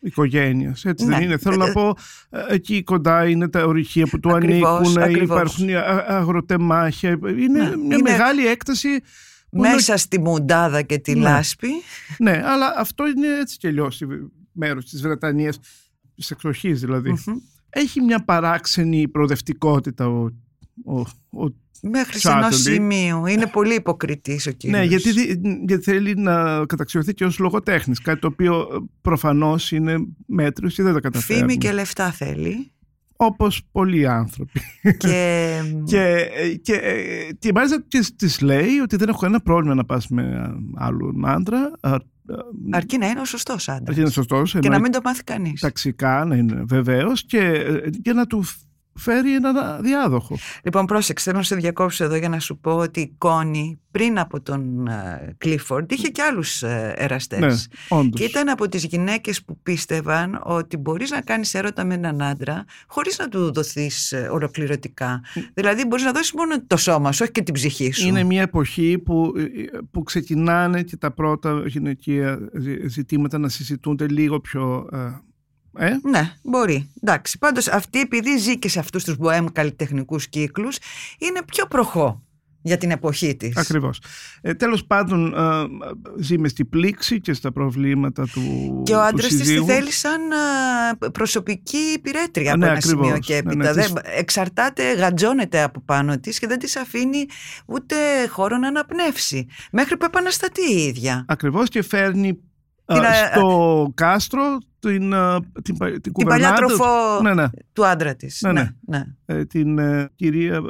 οικογένειας, 0.00 0.84
έτσι 0.84 1.04
Ναι. 1.06 1.14
δεν 1.14 1.22
είναι. 1.24 1.36
Θέλω 1.38 1.56
να 1.56 1.72
πω, 1.72 1.94
ε, 2.30 2.54
εκεί 2.54 2.82
κοντά 2.82 3.28
είναι 3.28 3.48
τα 3.48 3.64
ορυχεία 3.64 4.06
που 4.06 4.20
του 4.20 4.34
Ακριβώς, 4.34 4.78
ανήκουν, 4.78 5.02
ακριβώς. 5.02 5.24
υπάρχουν 5.24 5.68
α- 5.76 5.80
α- 5.80 6.04
αγροτεμάχια, 6.16 7.10
είναι 7.10 7.46
Ναι, 7.46 7.58
μια 7.60 7.70
είναι 7.76 7.96
μεγάλη 8.02 8.46
έκταση. 8.46 8.88
Που 9.56 9.64
είναι- 9.64 9.74
Μέσα 9.74 9.96
στη 9.96 10.20
μουντάδα 10.20 10.82
και 10.82 10.98
τη 10.98 11.14
Ναι. 11.14 11.20
λάσπη. 11.20 11.68
Ναι, 12.18 12.30
αλλά 12.44 12.74
αυτό 12.78 13.06
είναι 13.06 13.26
έτσι 13.40 13.56
και 13.56 13.68
αλλιώς 13.68 14.02
μέρος 14.52 14.84
της 14.90 15.02
Βρετανίας, 15.02 15.58
της 16.14 16.30
εξοχής 16.30 16.80
δηλαδή. 16.80 17.10
Μμμ. 17.10 17.36
Έχει 17.70 18.00
μια 18.00 18.24
παράξενη 18.24 19.08
προοδευτικότητα 19.08 20.08
ο, 20.08 20.28
ο, 20.84 21.00
ο 21.44 21.64
Μέχρι 21.82 22.18
σε 22.18 22.30
ενός 22.30 22.48
Τσάτολι. 22.48 22.74
σημείου. 22.74 23.26
Είναι 23.26 23.46
πολύ 23.46 23.74
υποκριτής 23.74 24.46
ο 24.46 24.50
κύριος. 24.50 24.80
Ναι, 24.80 24.86
γιατί, 24.86 25.10
δι- 25.12 25.40
γιατί 25.68 25.82
θέλει 25.82 26.14
να 26.14 26.66
καταξιωθεί 26.66 27.14
και 27.14 27.24
ως 27.24 27.38
λογοτέχνης, 27.38 28.00
κάτι 28.00 28.20
το 28.20 28.26
οποίο 28.26 28.54
ε, 28.60 28.76
προφανώς 29.00 29.72
είναι 29.72 29.96
μέτριος 30.26 30.74
και 30.74 30.82
δεν 30.82 30.92
τα 30.94 31.00
καταφέρνει. 31.00 31.40
Φήμη 31.40 31.56
και 31.56 31.72
λεφτά 31.72 32.10
θέλει. 32.12 32.70
Όπως 33.16 33.62
πολλοί 33.72 34.06
άνθρωποι. 34.06 34.60
και 34.96 35.60
και, 35.90 36.30
ε, 36.34 36.54
και, 36.54 36.74
ε, 36.74 37.32
και 37.38 37.50
μάλιστα 37.54 37.82
της, 37.88 38.16
της 38.16 38.40
λέει 38.40 38.78
ότι 38.82 38.96
δεν 38.96 39.08
έχω 39.08 39.18
κανένα 39.18 39.40
πρόβλημα 39.40 39.74
να 39.74 39.84
πας 39.84 40.08
με 40.08 40.54
άλλον 40.76 41.26
άντρα. 41.28 41.70
α, 41.80 41.90
α, 41.92 41.98
αρκεί 42.70 42.98
να 42.98 43.06
είναι 43.08 43.20
ο 43.20 43.24
σωστός 43.24 43.68
άντρας. 43.68 43.86
αρκεί 43.88 43.96
να 43.98 44.02
είναι 44.04 44.10
σωστός, 44.12 44.50
Και 44.50 44.58
εννοεί 44.58 44.72
να 44.72 44.80
μην 44.80 44.92
το 44.92 45.00
μάθει 45.04 45.24
κανείς. 45.24 45.60
ταξικά 45.60 46.24
να 46.24 46.36
είναι 46.36 46.62
βεβαίως 46.68 47.24
και, 47.26 47.38
ε, 47.38 47.90
και 48.02 48.12
να 48.12 48.26
του 48.26 48.44
φέρει 48.96 49.34
ένα 49.34 49.78
διάδοχο. 49.80 50.38
Λοιπόν, 50.62 50.86
πρόσεξε, 50.86 51.24
θέλω 51.24 51.36
να 51.36 51.42
σε 51.42 51.54
διακόψω 51.54 52.04
εδώ 52.04 52.16
για 52.16 52.28
να 52.28 52.38
σου 52.38 52.58
πω 52.58 52.76
ότι 52.76 53.00
η 53.00 53.14
Κόνη 53.18 53.80
πριν 53.90 54.18
από 54.18 54.40
τον 54.40 54.88
Κλίφορντ 55.38 55.92
είχε 55.92 56.08
και 56.08 56.22
άλλους 56.22 56.62
εραστές. 56.62 57.40
Ναι, 57.40 57.98
όντως. 57.98 58.20
Και 58.20 58.26
ήταν 58.26 58.48
από 58.48 58.68
τις 58.68 58.84
γυναίκες 58.84 59.44
που 59.44 59.58
πίστευαν 59.62 60.40
ότι 60.44 60.76
μπορείς 60.76 61.10
να 61.10 61.20
κάνεις 61.20 61.54
έρωτα 61.54 61.84
με 61.84 61.94
έναν 61.94 62.22
άντρα 62.22 62.64
χωρίς 62.86 63.18
να 63.18 63.28
του 63.28 63.52
δοθείς 63.52 64.12
ε, 64.12 64.28
ολοκληρωτικά. 64.32 65.20
Δηλαδή 65.54 65.86
μπορείς 65.86 66.04
να 66.04 66.12
δώσεις 66.12 66.32
μόνο 66.32 66.66
το 66.66 66.76
σώμα 66.76 67.12
σου, 67.12 67.18
όχι 67.22 67.32
και 67.32 67.42
την 67.42 67.54
ψυχή 67.54 67.92
σου. 67.92 68.06
Είναι 68.06 68.22
μια 68.24 68.42
εποχή 68.42 68.98
που, 68.98 69.32
ε, 69.36 69.78
που 69.90 70.02
ξεκινάνε 70.02 70.82
και 70.82 70.96
τα 70.96 71.10
πρώτα 71.10 71.62
γυναικεία 71.66 72.38
ζη- 72.54 72.88
ζητήματα 72.88 73.38
να 73.38 73.48
συζητούνται 73.48 74.08
λίγο 74.08 74.40
πιο... 74.40 74.88
ε, 75.78 75.86
Ε, 75.86 75.98
Ναι, 76.02 76.32
μπορεί. 76.42 76.90
Εντάξει. 77.02 77.38
Πάντως 77.38 77.68
αυτή 77.68 78.00
επειδή 78.00 78.36
ζει 78.38 78.58
και 78.58 78.68
σε 78.68 78.78
αυτούς 78.78 79.04
τους 79.04 79.16
μποέμ 79.16 79.46
καλλιτεχνικούς 79.52 80.28
κύκλους 80.28 80.76
είναι 81.18 81.40
πιο 81.46 81.66
προχώ 81.66 82.20
για 82.62 82.76
την 82.76 82.90
εποχή 82.90 83.36
της. 83.36 83.56
ακριβώς. 83.56 84.00
Ε, 84.40 84.54
τέλος 84.54 84.84
πάντων, 84.86 85.34
ε, 85.34 85.66
ζει 86.22 86.38
μες 86.38 86.50
στην 86.50 86.68
πλήξη 86.68 87.20
και 87.20 87.32
στα 87.32 87.52
προβλήματα 87.52 88.26
του 88.32 88.42
Και 88.84 88.94
ο 88.94 89.02
άντρας 89.02 89.26
της 89.26 89.36
τη 89.38 89.44
συζύγου. 89.46 89.66
θέλει 89.66 89.90
σαν 89.92 90.20
α, 90.32 91.10
προσωπική 91.10 91.76
υπηρέτρια 91.94 92.50
από 92.50 92.58
Ναι, 92.60 92.66
ένα 92.66 92.74
ακριβώς. 92.76 93.04
σημείο 93.06 93.18
και 93.20 93.32
Ναι, 93.32 93.38
έπειτα. 93.38 93.64
ναι, 93.64 93.72
Δεν, 93.72 93.92
εξαρτάται, 94.16 94.92
γατζώνεται 94.94 95.62
από 95.62 95.80
πάνω 95.80 96.18
της 96.18 96.38
και 96.38 96.46
δεν 96.46 96.58
της 96.58 96.76
αφήνει 96.76 97.26
ούτε 97.66 97.94
χώρο 98.28 98.56
να 98.56 98.68
αναπνεύσει. 98.68 99.46
Μέχρι 99.72 99.96
που 99.96 100.04
επαναστατεί 100.04 100.72
η 100.72 100.82
ίδια. 100.82 101.24
Ακριβώς 101.28 101.68
και 101.68 101.82
φέρνει 101.82 102.28
ε, 102.28 102.32
Την, 102.86 102.96
ε, 103.02 103.10
στο 103.34 103.90
κάστρο 103.94 104.58
την, 104.78 105.12
ε, 105.12 105.36
την, 105.62 105.76
πα- 105.76 105.90
την, 105.90 106.00
Την 106.00 106.12
παλιά 106.26 106.48
κουβερνάντα- 106.50 106.54
τροφό 106.66 107.22
Ναι, 107.22 107.34
ναι. 107.34 107.46
του 107.72 107.86
άντρα 107.86 108.14
της. 108.16 108.40
Ναι, 108.42 108.52
ναι. 108.52 108.70
ναι. 108.86 109.04
Ε, 109.26 109.44
την 109.44 109.78
ε, 109.78 110.10
κυρία 110.16 110.54
ε, 110.54 110.60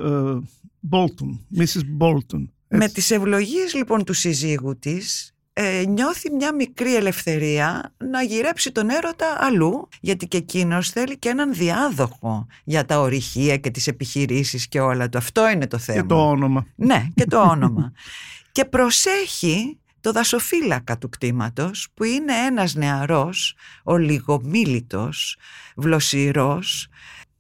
Bolton, 0.90 1.58
Mrs. 1.60 1.80
Bolton. 2.00 2.44
Με 2.68 2.84
Έτσι. 2.84 2.94
τις 2.94 3.10
ευλογίες 3.10 3.74
λοιπόν 3.74 4.04
του 4.04 4.12
συζύγου 4.12 4.78
της 4.78 5.30
ε, 5.52 5.84
νιώθει 5.88 6.32
μια 6.32 6.54
μικρή 6.54 6.94
ελευθερία 6.96 7.94
να 8.10 8.22
γυρέψει 8.22 8.72
τον 8.72 8.90
έρωτα 8.90 9.26
αλλού 9.38 9.88
γιατί 10.00 10.26
και 10.28 10.36
εκείνος 10.36 10.90
θέλει 10.90 11.18
και 11.18 11.28
έναν 11.28 11.52
διάδοχο 11.54 12.46
για 12.64 12.84
τα 12.84 13.00
ορυχεία 13.00 13.56
και 13.56 13.70
τις 13.70 13.86
επιχειρήσεις 13.86 14.68
και 14.68 14.80
όλα 14.80 15.08
του. 15.08 15.18
Αυτό 15.18 15.48
είναι 15.50 15.66
το 15.66 15.78
θέμα. 15.78 16.00
Και 16.00 16.06
το 16.06 16.28
όνομα. 16.28 16.66
Ναι, 16.76 17.06
και 17.14 17.24
το 17.24 17.40
όνομα. 17.40 17.92
και 18.52 18.64
προσέχει 18.64 19.78
το 20.06 20.12
δασοφύλακα 20.12 20.98
του 20.98 21.08
κτήματος 21.08 21.88
που 21.94 22.04
είναι 22.04 22.32
ένας 22.32 22.74
νεαρός, 22.74 23.54
ολιγομίλητος, 23.82 25.36
βλοσιρός, 25.76 26.88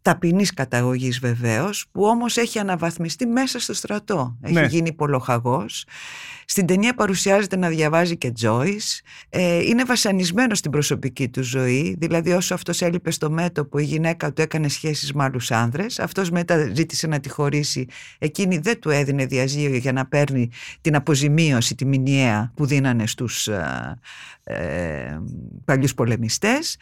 ταπεινής 0.06 0.54
καταγωγής 0.54 1.18
βεβαίως, 1.18 1.86
που 1.92 2.04
όμως 2.04 2.36
έχει 2.36 2.58
αναβαθμιστεί 2.58 3.26
μέσα 3.26 3.60
στο 3.60 3.74
στρατό. 3.74 4.36
Έχει 4.42 4.54
Ναι. 4.54 4.66
γίνει 4.66 4.92
πολλοχαγός. 4.92 5.84
Στην 6.48 6.66
ταινία 6.66 6.94
παρουσιάζεται 6.94 7.56
να 7.56 7.68
διαβάζει 7.68 8.16
και 8.16 8.30
Τζόις. 8.30 9.02
Ε, 9.28 9.58
είναι 9.58 9.84
βασανισμένος 9.84 10.58
στην 10.58 10.70
προσωπική 10.70 11.28
του 11.28 11.42
ζωή. 11.42 11.96
Δηλαδή 11.98 12.32
όσο 12.32 12.54
αυτός 12.54 12.82
έλειπε 12.82 13.10
στο 13.10 13.30
μέτωπο 13.30 13.78
η 13.78 13.84
γυναίκα 13.84 14.32
του 14.32 14.42
έκανε 14.42 14.68
σχέσεις 14.68 15.12
με 15.12 15.24
άλλους 15.24 15.50
άνδρες. 15.50 15.98
Αυτός 15.98 16.30
μετά 16.30 16.70
ζήτησε 16.74 17.06
να 17.06 17.20
τη 17.20 17.28
χωρίσει. 17.28 17.86
Εκείνη 18.18 18.58
δεν 18.58 18.80
του 18.80 18.90
έδινε 18.90 19.26
διαζύγιο 19.26 19.76
για 19.76 19.92
να 19.92 20.06
παίρνει 20.06 20.50
την 20.80 20.94
αποζημίωση, 20.96 21.74
τη 21.74 21.84
μηνιαία 21.84 22.52
που 22.56 22.66
δίνανε 22.66 23.06
στους 23.06 23.48
ε, 23.48 23.98
ε, 24.44 25.18
παλιούς 25.64 25.94
πολεμιστές. 25.94 26.76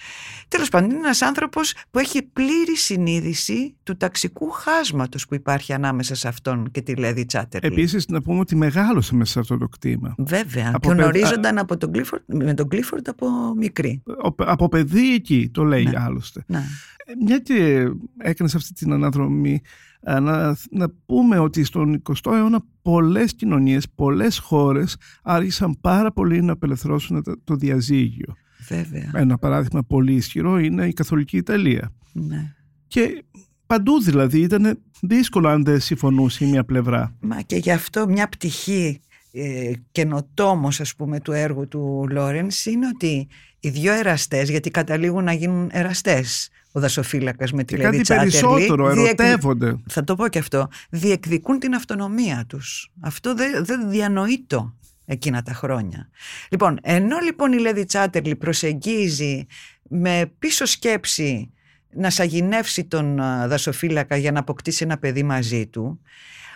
Τέλος 0.48 0.68
πάντων 0.68 0.90
είναι 0.90 0.98
ένας 0.98 1.22
άνθρωπος 1.22 1.74
που 1.90 1.98
έχει 1.98 2.22
πλήρη 2.22 2.76
συνείδηση 3.14 3.76
του 3.82 3.96
ταξικού 3.96 4.50
χάσματος 4.50 5.26
που 5.26 5.34
υπάρχει 5.34 5.72
ανάμεσα 5.72 6.14
σε 6.14 6.28
αυτόν 6.28 6.70
και 6.70 6.80
τη 6.82 6.94
Λέδη 6.94 7.24
Τσάτερλι. 7.24 7.72
Επίσης 7.72 8.06
να 8.08 8.22
πούμε 8.22 8.38
ότι 8.38 8.56
μεγάλωσε 8.56 9.14
μέσα 9.14 9.32
σε 9.32 9.38
αυτό 9.40 9.58
το 9.58 9.68
κτήμα. 9.68 10.14
Βέβαια, 10.18 10.68
Από 10.74 10.78
και 10.88 10.94
παιδ- 10.94 11.00
γνωρίζονταν 11.00 11.58
από 11.58 11.76
τον 11.76 11.90
Clifford, 11.94 12.22
με 12.26 12.54
τον 12.54 12.68
Clifford 12.70 13.04
από 13.06 13.26
μικρή. 13.56 14.02
Ο- 14.06 14.34
Από 14.36 14.68
παιδί 14.68 15.14
εκεί 15.14 15.48
το 15.52 15.64
λέει 15.64 15.84
Ναι. 15.84 15.92
άλλωστε. 16.00 16.42
Ναι. 16.46 16.58
Ε, 17.06 17.12
Μια 17.24 17.38
και 17.38 17.88
έκανες 18.18 18.54
αυτή 18.54 18.72
την 18.72 18.92
αναδρομή, 18.92 19.60
ε, 20.00 20.18
να, 20.18 20.56
να 20.70 20.88
πούμε 21.06 21.38
ότι 21.38 21.64
στον 21.64 22.02
20ο 22.02 22.32
αιώνα 22.34 22.60
πολλές 22.82 23.34
κοινωνίες, 23.34 23.86
πολλές 23.94 24.38
χώρες 24.38 24.96
άρχισαν 25.22 25.76
πάρα 25.80 26.12
πολύ 26.12 26.42
να 26.42 26.52
απελευθερώσουν 26.52 27.22
το, 27.22 27.34
το 27.44 27.54
διαζύγιο. 27.56 28.34
Βέβαια. 28.68 29.10
Ένα 29.14 29.38
παράδειγμα 29.38 29.82
πολύ 29.82 30.12
ισχυρό 30.14 30.58
είναι 30.58 30.86
η 30.86 30.92
Καθολική 30.92 31.36
Ιταλία. 31.36 31.92
Ναι. 32.12 32.54
Και 32.94 33.24
παντού 33.66 34.02
δηλαδή 34.02 34.40
ήταν 34.40 34.78
δύσκολο 35.00 35.48
αν 35.48 35.64
δεν 35.64 35.80
συμφωνούσε 35.80 36.44
η 36.44 36.48
μία 36.48 36.64
πλευρά. 36.64 37.14
Μα 37.20 37.40
και 37.40 37.56
γι' 37.56 37.70
αυτό 37.70 38.06
μια 38.08 38.28
πτυχή 38.28 39.00
ε, 39.32 39.70
καινοτόμος 39.92 40.80
ας 40.80 40.94
πούμε 40.94 41.20
του 41.20 41.32
έργου 41.32 41.68
του 41.68 42.06
Λόρενς 42.10 42.66
είναι 42.66 42.86
ότι 42.94 43.28
οι 43.60 43.68
δύο 43.68 43.92
εραστές, 43.92 44.50
γιατί 44.50 44.70
καταλήγουν 44.70 45.24
να 45.24 45.32
γίνουν 45.32 45.68
εραστές 45.72 46.48
ο 46.72 46.80
δασοφύλακας 46.80 47.52
με 47.52 47.64
τη 47.64 47.74
Και 47.76 47.82
Λέδη 47.82 47.90
κάτι 47.96 48.02
Τσάτερλι, 48.02 48.30
περισσότερο, 48.30 48.92
διεκδι- 48.92 49.20
ερωτεύονται. 49.20 49.76
θα 49.88 50.04
το 50.04 50.14
πω 50.14 50.28
και 50.28 50.38
αυτό, 50.38 50.68
διεκδικούν 50.90 51.58
την 51.58 51.74
αυτονομία 51.74 52.44
τους. 52.48 52.90
Αυτό 53.00 53.34
δεν, 53.34 53.64
δεν 53.64 53.90
διανοείτο 53.90 54.74
εκείνα 55.04 55.42
τα 55.42 55.52
χρόνια. 55.52 56.08
Λοιπόν, 56.50 56.78
ενώ 56.82 57.18
λοιπόν 57.18 57.52
η 57.52 57.58
Λέδη 57.58 57.84
Τσάτερλι 57.84 58.36
προσεγγίζει 58.36 59.46
με 59.82 60.32
πίσω 60.38 60.64
σκέψη 60.64 61.48
να 61.96 62.10
σαγηνεύσει 62.10 62.84
τον 62.84 63.20
α, 63.20 63.48
δασοφύλακα 63.48 64.16
για 64.16 64.32
να 64.32 64.38
αποκτήσει 64.38 64.84
ένα 64.84 64.98
παιδί 64.98 65.22
μαζί 65.22 65.66
του, 65.66 66.00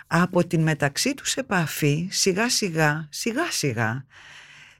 από 0.07 0.47
την 0.47 0.61
μεταξύ 0.61 1.13
τους 1.13 1.35
επαφή 1.35 2.07
σιγά 2.11 2.49
σιγά, 2.49 3.07
σιγά 3.11 3.51
σιγά, 3.51 4.05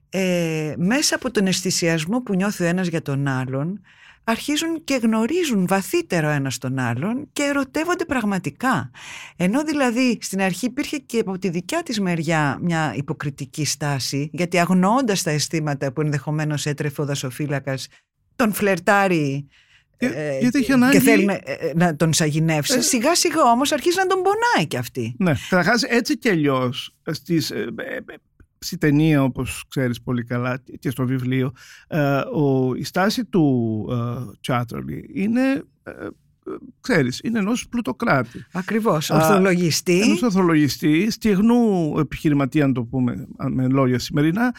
ε, 0.10 0.74
μέσα 0.78 1.16
από 1.16 1.32
τον 1.32 1.48
αισθησιασμό 1.48 2.22
που 2.22 2.36
νιώθει 2.36 2.64
ο 2.64 2.66
ένας 2.66 2.88
για 2.88 3.02
τον 3.02 3.28
άλλον, 3.28 3.82
αρχίζουν 4.24 4.84
και 4.84 5.00
γνωρίζουν 5.02 5.68
βαθύτερο 5.68 6.30
ένας 6.30 6.58
τον 6.58 6.80
άλλον 6.80 7.30
και 7.34 7.44
ερωτεύονται 7.44 8.06
πραγματικά. 8.06 8.92
Ενώ 9.36 9.64
δηλαδή 9.64 10.18
στην 10.22 10.42
αρχή 10.42 10.66
υπήρχε 10.66 10.98
και 10.98 11.20
από 11.20 11.38
τη 11.38 11.50
δικιά 11.50 11.84
της 11.84 12.00
μεριά 12.00 12.58
μια 12.62 12.94
υποκριτική 12.96 13.66
στάση, 13.66 14.30
γιατί 14.34 14.60
αγνοώντας 14.60 15.24
τα 15.24 15.32
αισθήματα 15.32 15.92
που 15.92 16.02
ενδεχομένως 16.02 16.66
έτρεφε 16.66 17.02
ο 17.02 17.06
δασοφύλακας, 17.06 17.88
τον 18.36 18.54
φλερτάρει 18.54 19.48
Ε, 20.02 20.38
γιατί 20.40 20.60
έχει 20.60 20.72
ανάγκη- 20.72 20.94
και 20.98 21.00
θέλει 21.04 21.26
να, 21.26 21.34
ε, 21.34 21.72
να 21.76 21.96
τον 21.96 22.14
σαγηνεύσει. 22.14 22.82
σιγά 22.82 23.16
σιγά 23.16 23.42
όμως 23.42 23.72
αρχίζει 23.72 23.98
να 23.98 24.06
τον 24.08 24.22
πονάει 24.22 24.68
κι 24.68 24.78
αυτή. 24.78 25.16
Ναι, 25.18 25.34
καταρχάς 25.50 25.84
έτσι 25.84 26.18
κι 26.18 26.30
αλλιώς 26.30 26.96
στις, 27.12 27.52
ε, 27.52 27.68
ε, 27.76 27.96
ε, 27.96 28.02
στη 28.60 28.78
ταινία 28.78 29.24
όπως 29.24 29.64
ξέρεις 29.70 30.02
πολύ 30.02 30.24
καλά 30.24 30.64
και 30.80 30.90
στο 30.90 31.06
βιβλίο 31.06 31.52
ε, 31.88 32.00
ο, 32.34 32.74
η 32.76 32.84
στάση 32.84 33.26
του 33.26 33.86
ε, 33.92 34.38
Τσάτρολι 34.42 35.10
είναι 35.14 35.42
ε, 35.84 35.92
ε, 35.92 36.08
ξέρεις, 36.82 37.20
είναι 37.24 37.40
ενός 37.40 37.68
πλουτοκράτη 37.70 38.46
Ακριβώς. 38.54 39.12
Α, 39.12 39.16
Ορθολογιστή. 39.16 40.02
ενός 40.02 40.24
ανθρωλογιστή, 40.24 41.12
στιγνού 41.12 41.94
επιχειρηματία 42.00 42.68
να 42.68 42.74
το 42.74 42.84
πούμε 42.84 43.28
με 43.50 43.68
λόγια 43.68 44.00
σημερινά 44.00 44.56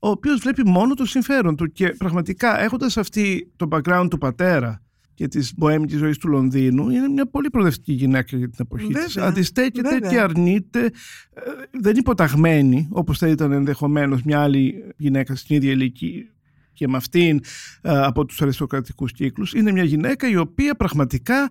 ο 0.00 0.08
οποίος 0.08 0.40
βλέπει 0.40 0.66
μόνο 0.66 0.94
το 0.94 1.04
συμφέρον 1.04 1.56
του 1.56 1.72
και 1.72 1.88
πραγματικά 1.88 2.60
έχοντας 2.60 2.96
αυτή 2.96 3.52
το 3.56 3.68
background 3.70 4.06
του 4.10 4.18
πατέρα 4.18 4.82
και 5.14 5.28
της 5.28 5.54
μποέμικης 5.56 5.98
ζωής 5.98 6.18
του 6.18 6.28
Λονδίνου 6.28 6.90
είναι 6.90 7.08
μια 7.08 7.26
πολύ 7.26 7.50
προοδευτική 7.50 7.92
γυναίκα 7.92 8.36
για 8.36 8.48
την 8.48 8.58
εποχή 8.60 8.86
της. 8.86 9.12
Βέβαια, 9.14 9.28
Αντιστέκεται 9.28 9.88
βέβαια. 9.88 10.10
και 10.10 10.20
αρνείται, 10.20 10.84
ε, 10.84 10.90
δεν 11.70 11.90
είναι 11.90 11.98
υποταγμένη 11.98 12.88
όπως 12.90 13.18
θα 13.18 13.28
ήταν 13.28 13.52
ενδεχομένως 13.52 14.22
μια 14.22 14.40
άλλη 14.40 14.84
γυναίκα 14.96 15.36
στην 15.36 15.56
ίδια 15.56 15.70
ηλικία 15.70 16.34
και 16.72 16.88
με 16.88 16.96
αυτήν 16.96 17.40
ε, 17.82 17.98
από 17.98 18.24
τους 18.24 18.42
αριστοκρατικούς 18.42 19.12
κύκλους. 19.12 19.52
Είναι 19.52 19.72
μια 19.72 19.84
γυναίκα 19.84 20.28
η 20.28 20.36
οποία 20.36 20.74
πραγματικά 20.74 21.48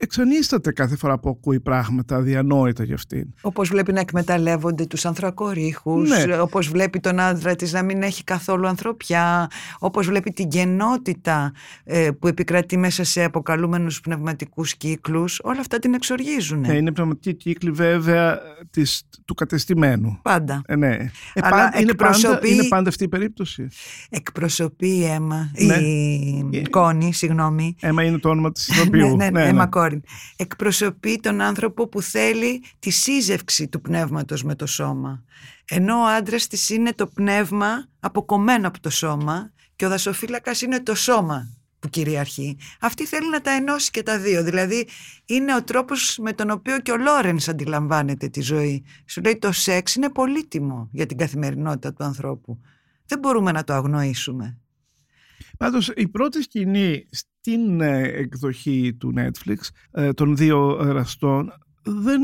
εξανίσταται 0.00 0.72
κάθε 0.72 0.96
φορά 0.96 1.18
που 1.18 1.28
ακούει 1.28 1.60
πράγματα 1.60 2.16
αδιανόητα 2.16 2.84
για 2.84 2.94
αυτήν. 2.94 3.24
Όπως 3.40 3.68
βλέπει 3.68 3.92
να 3.92 4.00
εκμεταλλεύονται 4.00 4.86
τους 4.86 5.04
ανθρακορίχους, 5.06 6.08
Ναι. 6.26 6.40
όπως 6.40 6.68
βλέπει 6.68 7.00
τον 7.00 7.20
άντρα 7.20 7.54
της 7.56 7.72
να 7.72 7.82
μην 7.82 8.02
έχει 8.02 8.24
καθόλου 8.24 8.66
ανθρωπιά, 8.68 9.50
όπως 9.78 10.06
βλέπει 10.06 10.30
την 10.30 10.48
γενότητα 10.50 11.52
ε, 11.84 12.10
που 12.18 12.26
επικρατεί 12.26 12.76
μέσα 12.76 13.04
σε 13.04 13.24
αποκαλούμενους 13.24 14.00
πνευματικούς 14.00 14.76
κύκλους, 14.76 15.40
όλα 15.42 15.60
αυτά 15.60 15.78
την 15.78 15.94
εξοργίζουν. 15.94 16.60
Ναι, 16.60 16.72
είναι 16.76 16.92
πνευματική 16.92 17.34
κύκλη 17.34 17.70
βέβαια 17.70 18.38
της, 18.70 19.02
του 19.24 19.34
κατεστημένου. 19.34 20.18
Πάντα. 20.22 20.62
Ε, 20.66 20.76
ναι. 20.76 20.86
Ε, 20.88 21.10
Αλλά 21.34 21.50
πάντα- 21.50 21.80
είναι, 21.80 21.94
πάντα, 21.94 22.10
εκπροσωπεί- 22.16 22.50
είναι 22.50 22.68
πάντα 22.68 22.88
αυτή 22.88 23.04
η 23.04 23.08
περίπτωση. 23.08 23.68
Εκπροσωπεί 24.10 24.88
η 24.88 25.04
Έμα, 25.04 25.50
Ναι. 25.66 25.74
η 25.74 26.50
Ε, 26.52 26.68
Κόνη, 26.70 27.12
συγγνώμη. 27.12 27.74
Έμα 27.80 28.02
είναι 28.02 28.18
το 28.18 28.28
όνομα 28.28 28.52
της 28.52 28.68
ηθοποιού. 28.68 29.16
ναι, 29.16 29.30
ναι, 29.30 29.44
Έμα 29.48 29.66
Κόριν. 29.88 30.02
Εκπροσωπεί 30.36 31.20
τον 31.20 31.40
άνθρωπο 31.40 31.88
που 31.88 32.02
θέλει 32.02 32.62
τη 32.78 32.90
σύζευξη 32.90 33.68
του 33.68 33.80
πνεύματος 33.80 34.42
με 34.42 34.54
το 34.54 34.66
σώμα. 34.66 35.24
Ενώ 35.64 35.98
ο 35.98 36.06
άντρας 36.06 36.46
της 36.46 36.70
είναι 36.70 36.92
το 36.92 37.06
πνεύμα 37.06 37.88
αποκομμένο 38.00 38.68
από 38.68 38.80
το 38.80 38.90
σώμα 38.90 39.52
και 39.76 39.86
ο 39.86 39.88
δασοφύλακας 39.88 40.62
είναι 40.62 40.82
το 40.82 40.94
σώμα 40.94 41.56
που 41.78 41.88
κυριαρχεί. 41.88 42.58
Αυτή 42.80 43.06
θέλει 43.06 43.30
να 43.30 43.40
τα 43.40 43.50
ενώσει 43.50 43.90
και 43.90 44.02
τα 44.02 44.18
δύο. 44.18 44.42
Δηλαδή 44.44 44.88
είναι 45.24 45.54
ο 45.54 45.62
τρόπος 45.62 46.18
με 46.18 46.32
τον 46.32 46.50
οποίο 46.50 46.80
και 46.80 46.90
ο 46.90 46.96
Λόρενς 46.96 47.48
αντιλαμβάνεται 47.48 48.28
τη 48.28 48.40
ζωή. 48.40 48.84
Σου 49.06 49.20
λέει 49.20 49.38
το 49.38 49.52
σεξ 49.52 49.94
είναι 49.94 50.10
πολύτιμο 50.10 50.88
για 50.92 51.06
την 51.06 51.16
καθημερινότητα 51.16 51.92
του 51.92 52.04
ανθρώπου. 52.04 52.60
Δεν 53.06 53.18
μπορούμε 53.18 53.52
να 53.52 53.64
το 53.64 53.72
αγνοήσουμε. 53.72 54.58
Πάντως 55.56 55.92
η 55.96 56.08
πρώτη 56.08 56.42
σκηνή 56.42 57.06
στην 57.40 57.80
ε, 57.80 57.98
εκδοχή 58.02 58.94
του 59.00 59.14
Netflix 59.16 59.56
ε, 59.90 60.12
των 60.12 60.36
δύο 60.36 60.78
εραστών 60.86 61.52
δεν 61.82 62.20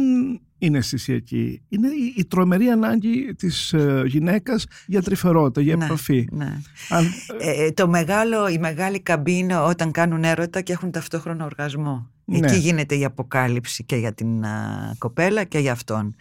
είναι 0.59 0.79
αισθησιακή. 0.79 1.63
Είναι 1.69 1.89
η, 1.89 2.15
η 2.17 2.25
τρομερή 2.25 2.69
ανάγκη 2.69 3.35
της 3.35 3.73
ε, 3.73 4.03
γυναίκας 4.07 4.67
για 4.87 5.03
τρυφερότητα, 5.03 5.61
για 5.61 5.77
Ναι, 5.77 5.85
επαφή. 5.85 6.29
ναι. 6.33 6.61
Αν, 6.89 7.05
Ε, 7.39 7.71
το 7.71 7.89
μεγάλο, 7.89 8.49
η 8.49 8.59
μεγάλη 8.59 9.01
καμπή 9.01 9.33
είναι 9.33 9.57
όταν 9.57 9.91
κάνουν 9.91 10.25
έρωτα 10.25 10.61
και 10.61 10.73
έχουν 10.73 10.91
ταυτόχρονα 10.91 11.45
οργασμό. 11.45 12.11
Ναι. 12.25 12.39
Εκεί 12.39 12.57
γίνεται 12.59 12.95
η 12.97 13.05
αποκάλυψη 13.05 13.85
και 13.85 13.97
για 13.97 14.13
την 14.13 14.45
α, 14.45 14.95
κοπέλα 14.99 15.45
και 15.45 15.59
για 15.59 15.73
αυτόν. 15.73 16.15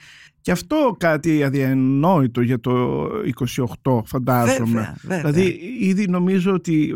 Και 0.44 0.52
αυτό 0.52 0.96
κάτι 1.00 1.44
αδιανόητο 1.44 2.42
για 2.42 2.60
το 2.60 3.04
28 3.84 4.02
φαντάζομαι. 4.06 4.66
Βέβαια, 4.66 4.96
βέβαια. 5.02 5.32
Δηλαδή 5.32 5.60
ήδη 5.80 6.08
νομίζω 6.08 6.54
ότι 6.54 6.94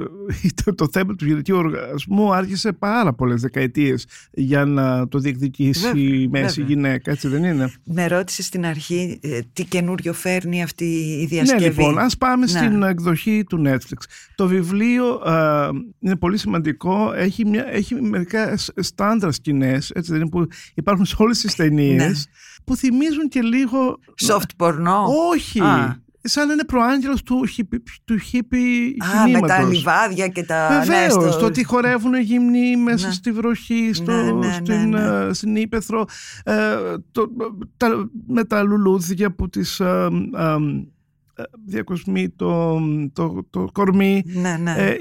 το, 0.64 0.76
το 0.76 0.88
θέμα 0.92 1.16
του 1.16 1.26
γυναικείου 1.26 1.58
οργασμού 1.58 2.34
άρχισε 2.34 2.72
πάρα 2.74 3.14
πολλές 3.14 3.42
δεκαετίες 3.42 4.06
για 4.32 4.66
να 4.66 5.08
το 5.08 5.20
διεκδικήσει 5.20 5.82
Βέβαια, 5.82 6.04
η 6.04 6.28
μέση 6.28 6.60
βέβαια. 6.62 6.76
γυναίκα, 6.76 7.12
έτσι 7.12 7.28
δεν 7.28 7.44
είναι; 7.44 7.72
Με 7.84 8.08
ρώτησε 8.08 8.44
στην 8.44 8.66
αρχή 8.66 9.20
ε, 9.22 9.40
τι 9.54 9.64
καινούριο 9.66 10.14
φέρνει 10.14 10.64
αυτή 10.64 10.86
η 11.22 11.26
διασκευή. 11.26 11.62
Ναι 11.64 11.70
λοιπόν, 11.70 11.98
ας 12.00 12.18
πάμε 12.18 12.42
Ναι. 12.46 12.48
στην 12.60 12.84
εκδοχή 12.84 13.44
του 13.50 13.62
Netflix. 13.66 13.98
Το 14.36 14.48
βιβλίο 14.48 15.06
α, 15.14 15.70
είναι 16.00 16.16
πολύ 16.16 16.38
σημαντικό, 16.38 17.14
έχει, 17.16 17.46
μια, 17.46 17.66
έχει 17.72 17.96
μερικά 18.02 18.58
σ- 18.58 18.82
στάντρα 18.84 19.32
σκηνές, 19.32 19.90
έτσι 19.90 20.12
δεν 20.12 20.22
είναι, 20.22 20.30
που 20.30 20.48
υπάρχουν 20.74 21.06
σε 21.06 21.16
όλες 21.18 21.40
τις 21.40 21.56
ταινίες, 21.56 21.96
Ναι. 22.06 22.12
Που 22.68 22.76
θυμίζουν 22.76 23.28
και 23.30 23.42
λίγο... 23.42 24.00
Soft 24.28 24.50
πορνό. 24.58 25.04
Όχι! 25.32 25.60
Α. 25.62 26.02
Σαν 26.22 26.48
να 26.48 26.54
είναι 26.54 26.64
προάγγελος 26.66 27.24
του, 27.24 27.46
χιπι, 27.46 27.84
του 28.06 28.18
χίπι 28.18 28.58
Α, 29.04 29.28
με 29.28 29.40
τα 29.40 29.46
κινήματος. 29.48 29.72
λιβάδια 29.78 30.28
και 30.28 30.44
τα... 30.44 30.70
ναι, 30.70 30.80
Βεβαίως, 30.86 31.14
στο- 31.14 31.40
το 31.40 31.46
ότι 31.46 31.64
χορεύουν 31.64 32.20
γυμνοί 32.20 32.76
μέσα 32.78 33.08
Ναι. 33.08 33.14
στη 33.14 33.32
βροχή, 33.32 33.90
στο, 33.94 34.12
Ναι, 34.12 34.32
ναι, 34.32 34.48
ναι, 34.48 34.54
στην, 34.54 34.90
ναι. 34.90 35.02
ε, 35.28 35.34
στην 35.34 35.56
Ήπεθρο, 35.56 36.06
ε, 36.44 36.54
το, 37.12 37.28
τα, 37.78 38.10
με 38.28 38.44
τα 38.44 38.64
λουλούδια 38.64 39.32
που 39.36 39.50
τις 39.50 39.80
ε, 39.80 40.08
ε, 40.38 40.56
ε, 41.38 41.44
διακοσμεί 41.66 42.30
το, 42.30 42.80
το, 43.14 43.46
το 43.50 43.70
κορμί. 43.74 44.24
Ναι, 44.26 44.58
ναι. 44.58 44.72
Ε, 44.78 44.96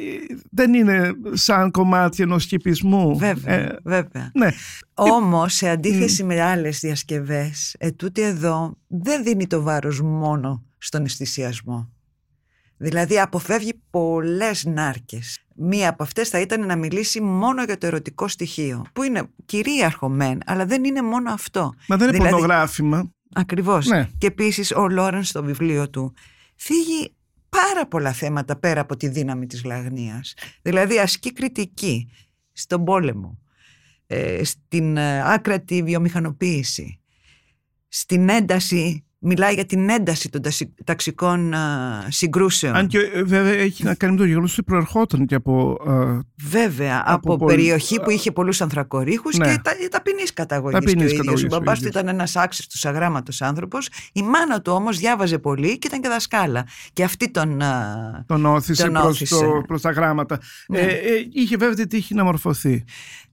δεν 0.50 0.74
είναι 0.74 1.12
σαν 1.32 1.70
κομμάτι 1.70 2.22
ενός 2.22 2.44
χυπισμού. 2.44 3.16
βέβαια, 3.18 3.54
Ε, 3.54 3.76
βέβαια. 3.84 4.30
ναι, 4.34 4.48
Όμως, 4.94 5.54
σε 5.54 5.68
αντίθεση 5.68 6.24
με 6.24 6.40
άλλες 6.42 6.78
διασκευές, 6.80 7.74
ετούτη 7.78 8.20
εδώ 8.22 8.76
δεν 8.86 9.22
δίνει 9.22 9.46
το 9.46 9.62
βάρος 9.62 10.00
μόνο 10.00 10.64
στον 10.78 11.04
αισθησιασμό. 11.04 11.90
Δηλαδή 12.78 13.20
αποφεύγει 13.20 13.72
πολλές 13.90 14.64
νάρκες. 14.64 15.40
Μία 15.58 15.88
από 15.88 16.02
αυτές 16.02 16.28
θα 16.28 16.40
ήταν 16.40 16.66
να 16.66 16.76
μιλήσει 16.76 17.20
μόνο 17.20 17.62
για 17.64 17.78
το 17.78 17.86
ερωτικό 17.86 18.28
στοιχείο, 18.28 18.84
που 18.92 19.02
είναι 19.02 19.22
κυρίαρχο 19.46 20.08
μεν, 20.08 20.38
αλλά 20.46 20.66
δεν 20.66 20.84
είναι 20.84 21.02
μόνο 21.02 21.30
αυτό. 21.32 21.74
μα 21.88 21.96
δεν 21.96 22.08
είναι 22.08 22.16
Δηλαδή- 22.16 22.30
πορνογράφημα. 22.32 23.10
Ακριβώς. 23.32 23.86
Ναι. 23.86 24.08
Και 24.18 24.26
επίσης 24.26 24.72
ο 24.72 24.88
Λόρενς 24.88 25.28
στο 25.28 25.42
βιβλίο 25.42 25.90
του 25.90 26.14
θίγει 26.56 27.14
πάρα 27.48 27.86
πολλά 27.86 28.12
θέματα 28.12 28.56
πέρα 28.58 28.80
από 28.80 28.96
τη 28.96 29.08
δύναμη 29.08 29.46
της 29.46 29.64
λαγνίας. 29.64 30.34
Δηλαδή 30.62 30.98
ασκεί 30.98 31.32
κριτική 31.32 32.10
στον 32.52 32.84
πόλεμο, 32.84 33.38
ε, 34.06 34.44
στην 34.44 34.96
ε, 34.96 35.32
άκρατη 35.32 35.82
βιομηχανοποίηση, 35.82 37.00
στην 37.88 38.28
ένταση, 38.28 39.05
μιλάει 39.26 39.54
για 39.54 39.64
την 39.66 39.88
ένταση 39.88 40.28
των 40.30 40.42
τασι- 40.42 40.70
ταξικών 40.84 41.52
ε, 41.52 41.56
συγκρούσεων. 42.08 42.74
Αν 42.74 42.86
και 42.86 42.98
ε, 42.98 43.22
βέβαια 43.22 43.52
έχει 43.52 43.84
να 43.84 43.94
κάνει 43.94 44.12
με 44.12 44.18
το 44.18 44.24
γεγονός 44.24 44.52
ότι 44.52 44.62
προερχόταν 44.62 45.26
και 45.26 45.34
από 45.34 45.76
ε, 45.86 46.20
Βέβαια, 46.48 47.02
από, 47.06 47.32
Από 47.32 47.36
πολύ- 47.36 47.54
περιοχή 47.56 48.00
που 48.00 48.10
είχε 48.10 48.32
πολλούς 48.32 48.60
ανθρακορίχους 48.60 49.36
Ναι. 49.36 49.46
και 49.46 49.60
τα, 49.62 49.72
ταπεινής 49.90 50.32
καταγωγής 50.32 50.78
Ταπεινής 50.78 50.94
και 50.96 51.02
ο 51.02 51.06
ίδιος. 51.06 51.18
καταγωγής 51.20 51.52
Ο 51.52 51.56
ο 51.56 51.58
μπαμπάς 51.58 51.78
του 51.78 51.86
ίδιος. 51.86 52.02
ήταν 52.02 52.14
ένας 52.14 52.36
άξιστος 52.36 52.84
αγράμματος 52.84 53.42
άνθρωπος. 53.42 53.88
Η 54.12 54.22
μάνα 54.22 54.60
του 54.60 54.72
όμως 54.72 54.98
διάβαζε 54.98 55.38
πολύ 55.38 55.78
και 55.78 55.86
ήταν 55.86 56.00
και 56.00 56.08
δασκάλα. 56.08 56.66
Και 56.92 57.04
αυτή 57.04 57.30
τον... 57.30 57.62
α, 57.62 58.24
τον 58.26 58.46
όθησε, 58.46 58.82
Τον 58.82 58.92
προς, 58.92 59.04
όθησε. 59.06 59.34
το, 59.44 59.62
προς 59.66 59.80
τα 59.80 59.90
γράμματα. 59.90 60.38
Ναι. 60.68 60.78
Ε, 60.78 60.84
ε, 60.84 61.28
είχε 61.32 61.56
βέβαια 61.56 61.74
τη 61.74 61.86
τύχη 61.86 62.14
να 62.14 62.24
μορφωθεί. 62.24 62.84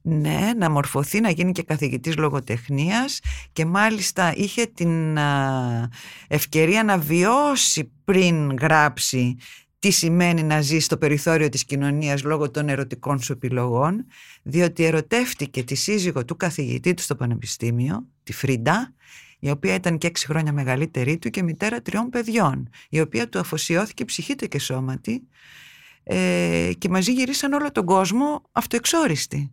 Ναι, 0.06 0.54
να 0.58 0.70
μορφωθεί, 0.70 1.20
να 1.20 1.30
γίνει 1.30 1.52
και 1.52 1.64
καθηγητής 1.64 2.18
λογοτεχνίας 2.18 3.20
και 3.54 3.66
μάλιστα 3.66 4.34
είχε 4.36 4.66
την 4.66 5.18
α, 5.18 5.90
ευκαιρία 6.28 6.84
να 6.84 6.98
βιώσει 6.98 7.92
πριν 8.04 8.56
γράψει 8.56 9.36
τι 9.80 9.92
σημαίνει 9.92 10.44
να 10.44 10.62
ζεις 10.62 10.86
στο 10.86 10.98
περιθώριο 10.98 11.50
της 11.50 11.66
κοινωνίας 11.66 12.24
λόγω 12.24 12.52
των 12.52 12.70
ερωτικών 12.70 13.22
σου 13.22 13.32
επιλογών, 13.32 14.06
διότι 14.44 14.84
ερωτεύτηκε 14.84 15.64
τη 15.64 15.76
σύζυγο 15.76 16.26
του 16.26 16.36
καθηγητή 16.36 16.94
του 16.94 17.02
στο 17.02 17.16
πανεπιστήμιο, 17.16 18.08
τη 18.24 18.34
Φρίντα, 18.34 18.94
η 19.40 19.50
οποία 19.50 19.74
ήταν 19.74 19.98
και 19.98 20.08
έξι 20.08 20.26
χρόνια 20.26 20.54
μεγαλύτερη 20.54 21.18
του 21.18 21.30
και 21.30 21.44
μητέρα 21.44 21.82
τριών 21.82 22.10
παιδιών, 22.10 22.70
η 22.90 23.00
οποία 23.00 23.30
του 23.30 23.40
αφοσιώθηκε 23.40 24.06
ψυχήτε 24.06 24.48
και 24.48 24.60
σώματι 24.60 25.28
ε, 26.04 26.72
και 26.78 26.90
μαζί 26.90 27.14
γυρίσαν 27.14 27.54
όλο 27.54 27.72
τον 27.72 27.86
κόσμο 27.86 28.42
αυτοεξόριστοι. 28.52 29.52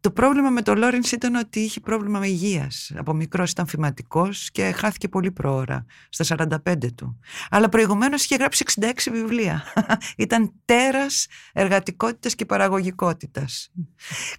Το 0.00 0.10
πρόβλημα 0.10 0.50
με 0.50 0.62
τον 0.62 0.78
Λόρενς 0.78 1.12
ήταν 1.12 1.34
ότι 1.34 1.60
είχε 1.60 1.80
πρόβλημα 1.80 2.18
με 2.18 2.26
υγείας. 2.26 2.92
Από 2.96 3.14
μικρός 3.14 3.50
ήταν 3.50 3.66
φυματικός 3.66 4.50
και 4.50 4.70
χάθηκε 4.70 5.08
πολύ 5.08 5.30
πρόωρα, 5.30 5.84
στα 6.08 6.24
45 6.24 6.92
του. 6.94 7.18
Αλλά 7.50 7.68
προηγουμένως 7.68 8.24
είχε 8.24 8.36
γράψει 8.36 8.64
66 8.80 8.92
βιβλία. 9.12 9.64
ήταν 10.16 10.52
τέρας 10.64 11.26
εργατικότητας 11.52 12.34
και 12.34 12.44
παραγωγικότητας. 12.44 13.70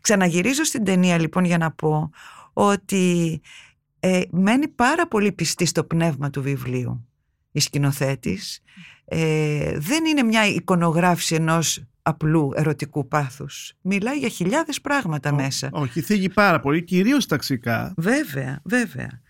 Ξαναγυρίζω 0.01 0.63
στην 0.63 0.83
ταινία 0.83 1.19
λοιπόν 1.19 1.43
για 1.43 1.57
να 1.57 1.71
πω 1.71 2.09
ότι 2.53 3.41
ε, 3.99 4.21
μένει 4.31 4.67
πάρα 4.67 5.07
πολύ 5.07 5.31
πιστή 5.31 5.65
στο 5.65 5.83
πνεύμα 5.83 6.29
του 6.29 6.41
βιβλίου 6.41 7.05
η 7.51 7.59
σκηνοθέτης. 7.59 8.61
Ε, 9.05 9.79
δεν 9.79 10.05
είναι 10.05 10.23
μια 10.23 10.45
εικονογράφηση 10.45 11.35
ενός 11.35 11.83
απλού 12.01 12.51
ερωτικού 12.55 13.07
πάθους. 13.07 13.73
Μιλάει 13.81 14.17
για 14.17 14.29
χιλιάδες 14.29 14.81
πράγματα 14.81 15.33
μέσα. 15.33 15.69
Όχι, 15.71 16.01
θίγει 16.01 16.29
πάρα 16.29 16.59
πολύ, 16.59 16.83
κυρίως 16.83 17.25
ταξικά. 17.25 17.93
Βέβαια, 17.97 18.61
βέβαια. 18.63 19.21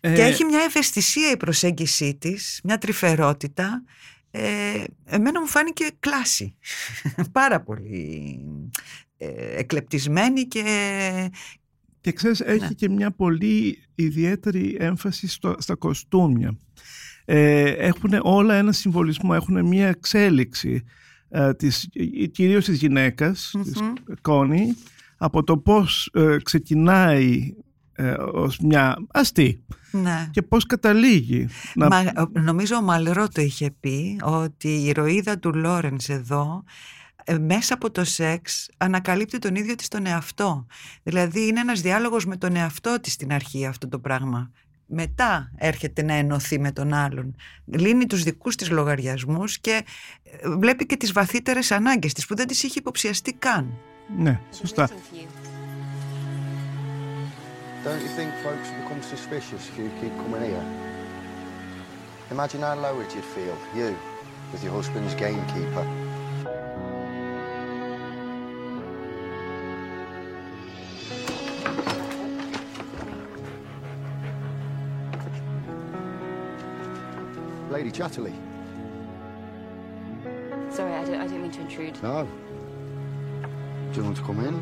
Ε, 0.00 0.14
Και 0.14 0.22
έχει 0.22 0.44
μια 0.44 0.60
ευαισθησία 0.68 1.30
η 1.30 1.36
προσέγγιση 1.36 2.14
της, 2.14 2.60
μια 2.64 2.78
τρυφερότητα. 2.78 3.82
Ε, 4.30 4.84
εμένα 5.04 5.40
μου 5.40 5.46
φάνηκε 5.46 5.86
κλάση. 6.00 6.54
Πάρα 7.32 7.60
πολύ 7.60 8.40
ε, 9.16 9.58
εκλεπτισμένη 9.58 10.42
και... 10.44 10.64
Και 12.00 12.12
ξέρεις, 12.12 12.40
έχει 12.40 12.60
Ναι. 12.60 12.68
και 12.68 12.88
μια 12.88 13.10
πολύ 13.10 13.78
ιδιαίτερη 13.94 14.76
έμφαση 14.78 15.28
στο, 15.28 15.54
στα 15.58 15.74
κοστούμια. 15.74 16.58
Ε, 17.24 17.70
έχουν 17.70 18.10
όλα 18.22 18.54
ένα 18.54 18.72
συμβολισμό, 18.72 19.30
έχουν 19.34 19.66
μια 19.66 19.88
εξέλιξη 19.88 20.84
ε, 20.84 20.90
της, 21.56 21.88
κυρίως 22.32 22.64
της 22.64 22.78
γυναικας 22.78 23.54
της 23.62 23.80
Μμμ. 23.80 23.92
Κόνη, 24.20 24.74
από 25.16 25.44
το 25.44 25.58
πώς 25.58 26.10
ε, 26.14 26.36
ξεκινάει 26.42 27.54
ε, 27.92 28.10
ως 28.32 28.58
μια 28.58 28.96
αστή 29.12 29.64
Ναι. 29.90 30.28
και 30.30 30.42
πώς 30.42 30.66
καταλήγει. 30.66 31.48
να- 31.74 31.86
Μα, 31.88 31.98
ο- 31.98 32.40
νομίζω 32.40 32.76
ο 32.76 32.82
Μαλρό 32.82 33.28
το 33.28 33.40
είχε 33.40 33.70
πει 33.80 34.20
ότι 34.22 34.68
η 34.68 34.84
ηρωίδα 34.86 35.38
του 35.38 35.54
Λόρενς 35.54 36.08
εδώ 36.08 36.64
ε, 37.24 37.38
μέσα 37.38 37.74
από 37.74 37.90
το 37.90 38.04
σεξ 38.04 38.68
ανακαλύπτει 38.76 39.38
τον 39.38 39.54
ίδιο 39.54 39.74
της 39.74 39.88
τον 39.88 40.06
εαυτό. 40.06 40.66
Δηλαδή 41.02 41.46
είναι 41.46 41.60
ένας 41.60 41.80
διάλογος 41.80 42.26
με 42.26 42.36
τον 42.36 42.56
εαυτό 42.56 42.98
της 43.00 43.12
στην 43.12 43.32
αρχή 43.32 43.66
αυτό 43.66 43.88
το 43.88 43.98
πράγμα. 43.98 44.50
Μετά 44.86 45.50
έρχεται 45.56 46.02
να 46.02 46.14
ενωθεί 46.14 46.58
με 46.58 46.72
τον 46.72 46.92
άλλον. 46.92 47.36
Λύνει 47.64 48.06
τους 48.06 48.22
δικούς 48.22 48.56
της 48.56 48.70
λογαριασμούς 48.70 49.58
και 49.58 49.84
ε, 50.24 50.48
βλέπει 50.48 50.86
και 50.86 50.96
τις 50.96 51.12
βαθύτερες 51.12 51.70
ανάγκες 51.70 52.12
της 52.12 52.26
που 52.26 52.36
δεν 52.36 52.46
τις 52.46 52.62
είχε 52.62 52.78
υποψιαστεί 52.78 53.32
καν. 53.32 53.78
Ναι, 54.18 54.40
σωστά. 54.52 54.88
Don't 57.84 58.02
you 58.02 58.12
think 58.18 58.30
folks 58.42 58.66
will 58.68 58.80
become 58.82 59.02
suspicious 59.14 59.62
if 59.70 59.78
you 59.78 59.88
keep 60.00 60.14
coming 60.22 60.42
here? 60.50 60.66
Imagine 62.34 62.60
how 62.62 62.74
lowered 62.74 63.10
you'd 63.14 63.30
feel, 63.36 63.56
you, 63.78 63.94
with 64.50 64.62
your 64.64 64.72
husband's 64.72 65.14
gamekeeper. 65.14 65.86
Lady 77.86 77.98
Chatterley. 77.98 78.32
Sorry, 80.76 80.92
I 80.92 81.04
don't, 81.04 81.20
I 81.20 81.26
don't 81.26 81.42
mean 81.42 81.52
to 81.52 81.60
intrude. 81.60 81.96
No. 82.02 82.26
Do 83.92 84.00
you 84.00 84.04
want 84.04 84.16
to 84.16 84.22
come 84.22 84.40
in? 84.48 84.54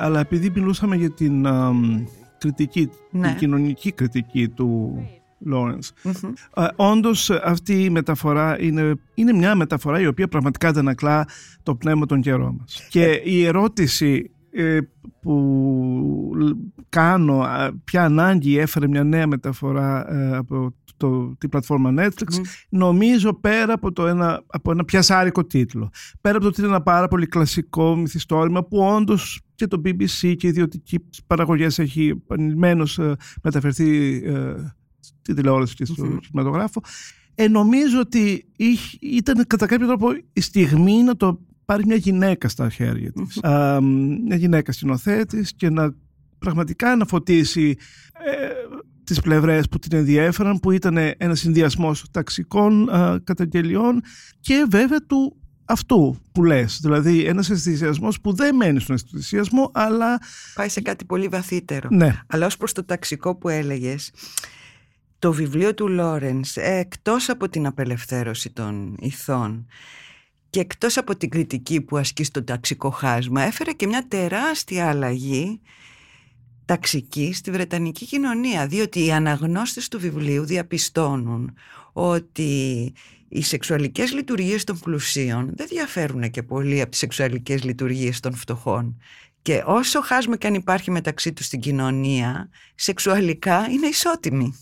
Αλλά 0.00 0.20
επειδή 0.20 0.50
μιλούσαμε 0.54 0.96
για 0.96 1.10
την 1.10 1.46
αμ, 1.46 2.04
κριτική, 2.38 2.90
Ναι. 3.10 3.28
την 3.28 3.36
κοινωνική 3.36 3.92
κριτική 3.92 4.48
του 4.48 4.98
Λόρενς, 5.38 5.92
Μμμ. 6.02 6.32
Ε, 6.56 6.66
όντως 6.76 7.30
αυτή 7.30 7.84
η 7.84 7.90
μεταφορά 7.90 8.60
είναι, 8.60 8.94
είναι 9.14 9.32
μια 9.32 9.54
μεταφορά 9.54 10.00
η 10.00 10.06
οποία 10.06 10.28
πραγματικά 10.28 10.68
αντανακλά 10.68 11.28
το 11.62 11.74
πνεύμα 11.74 12.06
των 12.06 12.20
καιρών 12.20 12.56
μας. 12.60 12.86
Και 12.88 13.20
η 13.24 13.44
ερώτηση 13.44 14.30
ε, 14.30 14.33
που 15.20 16.32
λ- 16.36 16.56
κάνω, 16.88 17.40
α, 17.40 17.72
ποια 17.84 18.04
ανάγκη 18.04 18.58
έφερε 18.58 18.88
μια 18.88 19.04
νέα 19.04 19.26
μεταφορά 19.26 20.12
ε, 20.14 20.36
από 20.36 20.74
το, 20.96 21.34
την 21.38 21.48
πλατφόρμα 21.48 21.94
Netflix, 21.96 22.38
Μμ. 22.38 22.42
νομίζω 22.68 23.34
πέρα 23.34 23.72
από, 23.72 23.92
το 23.92 24.06
ένα, 24.06 24.42
από 24.46 24.70
ένα 24.70 24.84
πιασάρικο 24.84 25.44
τίτλο, 25.44 25.90
πέρα 26.20 26.34
από 26.36 26.44
το 26.44 26.50
ότι 26.50 26.60
είναι 26.60 26.70
ένα 26.70 26.82
πάρα 26.82 27.08
πολύ 27.08 27.26
κλασικό 27.26 27.96
μυθιστόρημα 27.96 28.64
που 28.64 28.78
όντως 28.78 29.40
και 29.54 29.66
το 29.66 29.80
BBC 29.84 30.34
και 30.36 30.46
οι 30.46 30.48
ιδιωτικοί 30.48 30.98
παραγωγές 31.26 31.78
έχει 31.78 32.08
επανειλημμένως 32.08 32.98
ε, 32.98 33.16
μεταφερθεί 33.42 34.16
ε, 34.26 34.54
στη 35.00 35.34
τηλεόραση 35.34 35.74
και 35.74 35.84
στο 35.84 36.04
Μμμ. 36.04 36.16
κινηματογράφο. 36.18 36.80
Ε, 37.34 37.48
νομίζω 37.48 38.00
ότι 38.00 38.46
είχε- 38.56 38.96
ήταν 39.00 39.44
κατά 39.46 39.66
κάποιο 39.66 39.86
τρόπο 39.86 40.08
η 40.32 40.40
στιγμή 40.40 41.02
να 41.02 41.16
το 41.16 41.40
πάρει 41.64 41.86
μια 41.86 41.96
γυναίκα 41.96 42.48
στα 42.48 42.70
χέρια 42.70 43.12
της. 43.12 43.42
Α, 43.44 43.80
μια 44.24 44.36
γυναίκα 44.36 44.72
σκηνοθέτης 44.72 45.54
και 45.54 45.70
να 45.70 45.94
πραγματικά 46.38 46.96
να 46.96 47.06
φωτίσει 47.06 47.76
ε, 48.12 48.48
τις 49.04 49.20
πλευρές 49.20 49.68
που 49.68 49.78
την 49.78 49.98
ενδιέφεραν 49.98 50.58
που 50.60 50.70
ήταν 50.70 50.96
ένα 51.16 51.34
συνδυασμός 51.34 52.04
ταξικών 52.10 52.90
α, 52.90 53.20
καταγγελιών 53.24 54.02
και 54.40 54.66
βέβαια 54.70 54.98
του 55.06 55.36
αυτού 55.64 56.16
που 56.32 56.44
λες. 56.44 56.78
Δηλαδή 56.82 57.24
ένας 57.24 57.50
ενθουσιασμός 57.50 58.20
που 58.20 58.34
δεν 58.34 58.56
μένει 58.56 58.80
στον 58.80 58.96
ενθουσιασμό 59.02 59.70
αλλά 59.74 60.18
Πάει 60.54 60.68
σε 60.68 60.80
κάτι 60.80 61.04
πολύ 61.04 61.28
βαθύτερο. 61.28 61.88
ναι, 61.90 62.20
Αλλά 62.26 62.46
ως 62.46 62.56
προς 62.56 62.72
το 62.72 62.84
ταξικό 62.84 63.34
που 63.36 63.48
έλεγες, 63.48 64.10
το 65.18 65.32
βιβλίο 65.32 65.74
του 65.74 65.88
Λόρενς, 65.88 66.56
ε, 66.56 66.76
εκτός 66.78 67.28
από 67.28 67.48
την 67.48 67.66
απελευθέρωση 67.66 68.50
των 68.50 68.96
ηθών 69.00 69.66
και 70.54 70.60
εκτός 70.60 70.96
από 70.96 71.16
την 71.16 71.28
κριτική 71.28 71.80
που 71.80 71.96
ασκεί 71.96 72.24
στο 72.24 72.44
ταξικό 72.44 72.90
χάσμα, 72.90 73.42
έφερε 73.42 73.72
και 73.72 73.86
μια 73.86 74.06
τεράστια 74.08 74.88
αλλαγή 74.88 75.60
ταξική 76.64 77.32
στη 77.32 77.50
Βρετανική 77.50 78.06
κοινωνία, 78.06 78.66
διότι 78.66 79.04
οι 79.04 79.12
αναγνώστες 79.12 79.88
του 79.88 80.00
βιβλίου 80.00 80.44
διαπιστώνουν 80.44 81.54
ότι 81.92 82.92
οι 83.28 83.42
σεξουαλικές 83.42 84.12
λειτουργίες 84.12 84.64
των 84.64 84.78
πλουσίων 84.78 85.52
δεν 85.56 85.66
διαφέρουν 85.66 86.30
και 86.30 86.42
πολύ 86.42 86.80
από 86.80 86.90
τις 86.90 86.98
σεξουαλικές 86.98 87.64
λειτουργίες 87.64 88.20
των 88.20 88.34
φτωχών. 88.34 89.00
Και 89.42 89.62
όσο 89.66 90.00
χάσμα 90.00 90.36
και 90.36 90.46
αν 90.46 90.54
υπάρχει 90.54 90.90
μεταξύ 90.90 91.32
τους 91.32 91.46
στην 91.46 91.60
κοινωνία, 91.60 92.48
σεξουαλικά 92.74 93.66
είναι 93.70 93.86
ισότιμοι. 93.86 94.58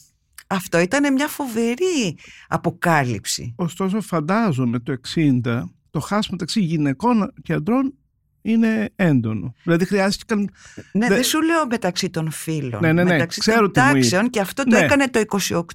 Αυτό 0.47 0.79
ήταν 0.79 1.13
μια 1.13 1.29
φοβερή 1.29 2.17
αποκάλυψη. 2.49 3.55
Ωστόσο 3.57 4.01
φαντάζομαι 4.01 4.79
το 4.79 5.01
60 5.15 5.63
το 5.93 6.01
χάσμα 6.01 6.29
μεταξύ 6.31 6.61
γυναικών 6.61 7.33
και 7.43 7.53
αντρών 7.53 7.95
είναι 8.43 8.91
έντονο. 8.97 9.55
Δηλαδή 9.63 9.85
χρειάστηκαν... 9.85 10.51
Ναι, 10.93 11.09
Δε- 11.09 11.15
δεν 11.15 11.25
σου 11.25 11.43
λέω 11.43 11.67
μεταξύ 11.67 12.11
των 12.11 12.31
φίλων. 12.31 12.81
Ναι, 12.81 12.93
ναι, 12.93 13.03
ναι, 13.05 13.13
μεταξύ 13.13 13.41
ξέρω 13.41 13.61
των 13.61 13.73
τι 13.73 13.81
μου 13.81 13.87
είπε. 13.89 13.99
τάξεων 13.99 14.31
και 14.31 14.41
αυτό 14.41 14.63
το 14.65 14.77
Ναι. 14.79 14.85
έκανε 14.85 15.09
το 15.09 15.21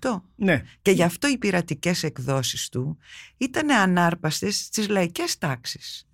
28. 0.01 0.21
Ναι, 0.36 0.62
Και 0.82 0.91
γι' 0.91 1.03
αυτό 1.03 1.27
οι 1.27 1.38
πειρατικές 1.38 2.03
εκδόσεις 2.03 2.69
του 2.69 2.97
ήταν 3.38 3.71
ανάρπαστες 3.71 4.56
στις 4.58 4.88
λαϊκές 4.89 5.38
τάξεις 5.38 6.08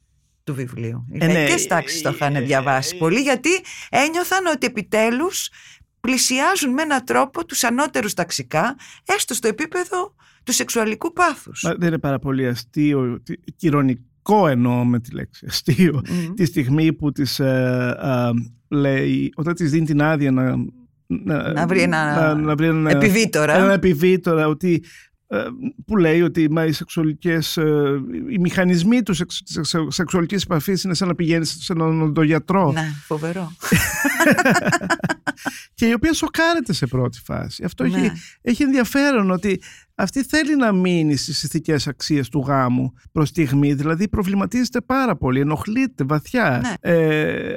του 0.44 0.54
βιβλίου. 0.54 1.06
Οι 1.12 1.18
Ε, 1.22 1.26
ναι, 1.26 1.34
λαϊκές 1.34 1.64
ε, 1.64 1.68
τάξεις 1.68 2.02
το 2.02 2.10
ε, 2.10 2.12
είχαν 2.12 2.36
ε, 2.36 2.42
διαβάσει 2.42 2.96
ε, 2.96 2.98
πολύ 3.00 3.20
γιατί 3.22 3.50
ένιωθαν 3.90 4.46
ότι 4.46 4.66
επιτέλους 4.66 5.50
πλησιάζουν 6.00 6.74
με 6.74 6.82
έναν 6.82 7.06
τρόπο 7.06 7.46
τους 7.46 7.64
ανώτερους 7.64 8.14
ταξικά 8.14 8.76
έστω 9.06 9.34
στο 9.34 9.48
επίπεδο 9.48 10.16
του 10.44 10.54
σεξουαλικού 10.54 11.14
πάθους. 11.14 11.64
Μα 11.64 11.74
δεν 11.78 11.88
είναι 11.88 12.00
πάρα 12.00 12.20
πολύ 12.20 12.48
αστείο, 12.48 13.20
τι- 13.24 13.38
και 13.56 13.68
ηρωνικό 13.68 14.48
εννοώ 14.48 14.86
με 14.86 15.00
τη 15.00 15.14
λέξη 15.14 15.46
αστείο, 15.50 16.02
Μμμ. 16.10 16.34
τη 16.34 16.46
στιγμή 16.46 16.94
που 16.94 17.12
της 17.12 17.40
ε, 17.40 17.96
ε, 18.02 18.76
λέει, 18.78 19.32
όταν 19.36 19.54
της 19.54 19.72
δίνει 19.72 19.86
την 19.86 20.02
άδεια 20.02 20.32
να, 20.32 20.56
Να 21.54 21.68
βρει 21.68 21.82
ένα 21.82 22.16
να, 22.16 22.34
να 22.42 22.56
βρει 22.56 22.68
ένα, 22.68 22.90
Επιβίτορα. 22.90 23.54
ένα 23.56 23.74
επιβίτορα 23.74 24.48
ότι 24.48 24.84
ε, 25.28 25.38
που 25.86 25.98
λέει 25.98 26.22
ότι 26.22 26.52
μα, 26.52 26.66
οι 26.66 26.72
σεξουαλικές, 26.72 27.58
ε, 27.58 28.02
οι 28.32 28.38
μηχανισμοί 28.40 29.02
του 29.04 29.14
σεξ, 29.14 29.42
της 29.44 29.54
σεξου- 29.54 29.92
σεξουαλικής 29.92 30.44
επαφής 30.44 30.84
είναι 30.84 30.94
σαν 30.94 31.08
να 31.08 31.16
πηγαίνεις 31.16 31.58
σε 31.62 31.74
έναν 31.74 32.02
οδοντογιατρό 32.02 32.72
Ναι, 32.72 32.92
φοβερό. 33.06 33.52
και 35.74 35.86
η 35.88 35.94
οποία 35.94 36.14
σοκάρεται 36.14 36.74
σε 36.74 36.88
πρώτη 36.88 37.20
φάση. 37.26 37.64
Αυτό 37.64 37.84
Ναι. 37.84 37.98
έχει, 37.98 38.12
έχει 38.42 38.64
ενδιαφέρον 38.64 39.32
ότι 39.32 39.62
αυτή 39.96 40.24
θέλει 40.24 40.56
να 40.56 40.72
μείνει 40.72 41.16
στις 41.16 41.44
ηθικές 41.44 41.88
αξίες 41.88 42.30
του 42.30 42.40
γάμου 42.48 42.94
προς 43.12 43.30
στιγμή, 43.30 43.74
δηλαδή 43.74 44.08
προβληματίζεται 44.10 44.82
πάρα 44.82 45.16
πολύ, 45.18 45.40
ενοχλείται 45.40 46.04
βαθιά. 46.04 46.62
Ναι. 46.64 46.92
Ε, 46.92 47.56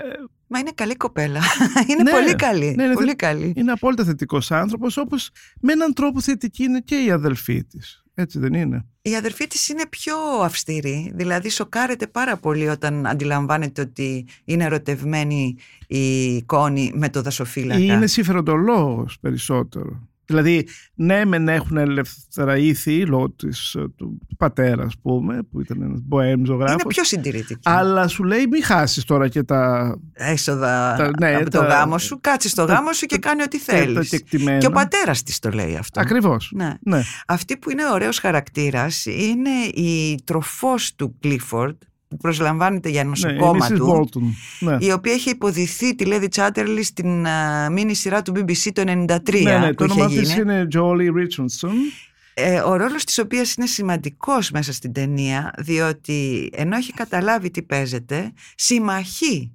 Μα 0.48 0.58
είναι 0.58 0.70
καλή 0.74 0.94
κοπέλα. 0.96 1.40
Είναι 1.88 2.02
Ναι, 2.02 2.10
πολύ 2.10 2.34
καλή. 2.34 2.74
ναι, 2.76 2.82
είναι 2.84 2.94
πολύ 2.94 3.06
θε- 3.06 3.16
καλή. 3.16 3.52
είναι 3.56 3.72
απόλυτα 3.72 4.04
θετικός 4.04 4.50
άνθρωπος, 4.50 4.96
όπως 4.96 5.30
με 5.60 5.72
έναν 5.72 5.92
τρόπο 5.92 6.20
θετική 6.20 6.62
είναι 6.64 6.80
και 6.80 6.96
η 7.04 7.10
αδελφή 7.10 7.64
της. 7.64 8.04
Έτσι 8.18 8.38
δεν 8.38 8.54
είναι. 8.54 8.84
Η 9.02 9.16
αδερφή 9.16 9.46
της 9.46 9.68
είναι 9.68 9.86
πιο 9.90 10.16
αυστηρή, 10.42 11.12
δηλαδή 11.14 11.48
σοκάρεται 11.50 12.06
πάρα 12.06 12.36
πολύ 12.36 12.68
όταν 12.68 13.06
αντιλαμβάνεται 13.06 13.80
ότι 13.80 14.26
είναι 14.44 14.64
ερωτευμένη 14.64 15.56
η 15.86 16.42
Κόνη 16.42 16.92
με 16.94 17.08
το 17.08 17.22
δασοφύλακα. 17.22 17.80
Είναι 17.80 18.06
συμφεροντολόγος 18.06 19.18
περισσότερο. 19.20 20.08
Δηλαδή, 20.26 20.68
ναι, 20.94 21.24
μεν 21.24 21.48
έχουν 21.48 21.76
ελεύθερα 21.76 22.56
ήθη 22.56 23.06
λόγω 23.06 23.30
της, 23.30 23.74
ε, 23.74 23.80
του, 23.80 24.18
του 24.28 24.36
πατέρας, 24.36 24.86
ας 24.86 24.94
πούμε, 25.02 25.42
που 25.50 25.60
ήταν 25.60 25.82
ένας 25.82 25.98
μποέμ 26.02 26.44
ζωγράφος. 26.44 26.72
Είναι 26.72 26.82
πιο 26.86 27.04
συντηρητική. 27.04 27.60
Αλλά 27.64 28.08
σου 28.08 28.24
λέει, 28.24 28.46
μην 28.50 28.62
χάσεις 28.64 29.04
τώρα 29.04 29.28
και 29.28 29.42
τα. 29.42 29.94
Έσοδα 30.12 30.94
Τα- 30.98 31.10
ναι, 31.18 31.34
από 31.34 31.50
το 31.50 31.58
τα- 31.58 31.66
γάμο 31.66 31.98
σου, 31.98 32.18
κάτσε 32.20 32.48
στο 32.48 32.64
τα- 32.64 32.74
γάμο 32.74 32.92
σου 32.92 33.06
και 33.06 33.18
κάνει 33.18 33.42
ό,τι 33.42 33.64
τα 33.64 33.72
θέλεις. 33.74 34.08
κεκτημένα. 34.08 34.58
Και 34.58 34.66
ο 34.66 34.70
πατέρας 34.70 35.22
της 35.22 35.38
το 35.38 35.50
λέει 35.50 35.76
αυτό. 35.76 36.00
Ακριβώς. 36.00 36.50
Ναι. 36.54 36.74
Ναι. 36.80 37.02
Αυτή 37.26 37.56
που 37.56 37.70
είναι 37.70 37.82
ωραίος 37.92 38.18
χαρακτήρας 38.18 39.06
είναι 39.06 39.50
η 39.74 40.20
τροφός 40.24 40.94
του 40.94 41.16
Κλίφορντ 41.20 41.76
που 42.08 42.16
προσλαμβάνεται 42.16 42.88
για 42.88 43.04
Ναι, 43.04 43.08
η 43.08 43.10
νοσοκόμα 43.10 43.68
Mrs. 43.70 43.74
του 43.76 44.08
Bolton. 44.12 44.20
Ναι. 44.60 44.76
η 44.80 44.92
οποία 44.92 45.12
είχε 45.12 45.30
υποδηθεί 45.30 45.94
τη 45.94 46.04
Λέδη 46.04 46.28
Τσάτερλι 46.28 46.82
στην 46.82 47.26
α, 47.26 47.70
μίνι 47.70 47.94
σειρά 47.94 48.22
του 48.22 48.32
BBC 48.36 48.70
το 48.72 48.82
93 48.82 49.42
ναι, 49.42 49.58
ναι, 49.58 49.68
που 49.68 49.74
το 49.74 49.84
είχε 49.84 49.92
όνομά 49.92 50.06
της 50.06 50.32
γίνει. 50.32 50.40
είναι 50.40 50.66
Jolie 50.74 51.10
Richardson. 51.10 51.72
Ε, 52.34 52.60
ο 52.60 52.76
ρόλος 52.76 53.04
της 53.04 53.18
οποίας 53.18 53.54
είναι 53.54 53.66
σημαντικός 53.66 54.50
μέσα 54.50 54.72
στην 54.72 54.92
ταινία 54.92 55.52
διότι 55.58 56.50
ενώ 56.52 56.76
έχει 56.76 56.92
καταλάβει 56.92 57.50
τι 57.50 57.62
παίζεται 57.62 58.32
συμμαχεί 58.56 59.52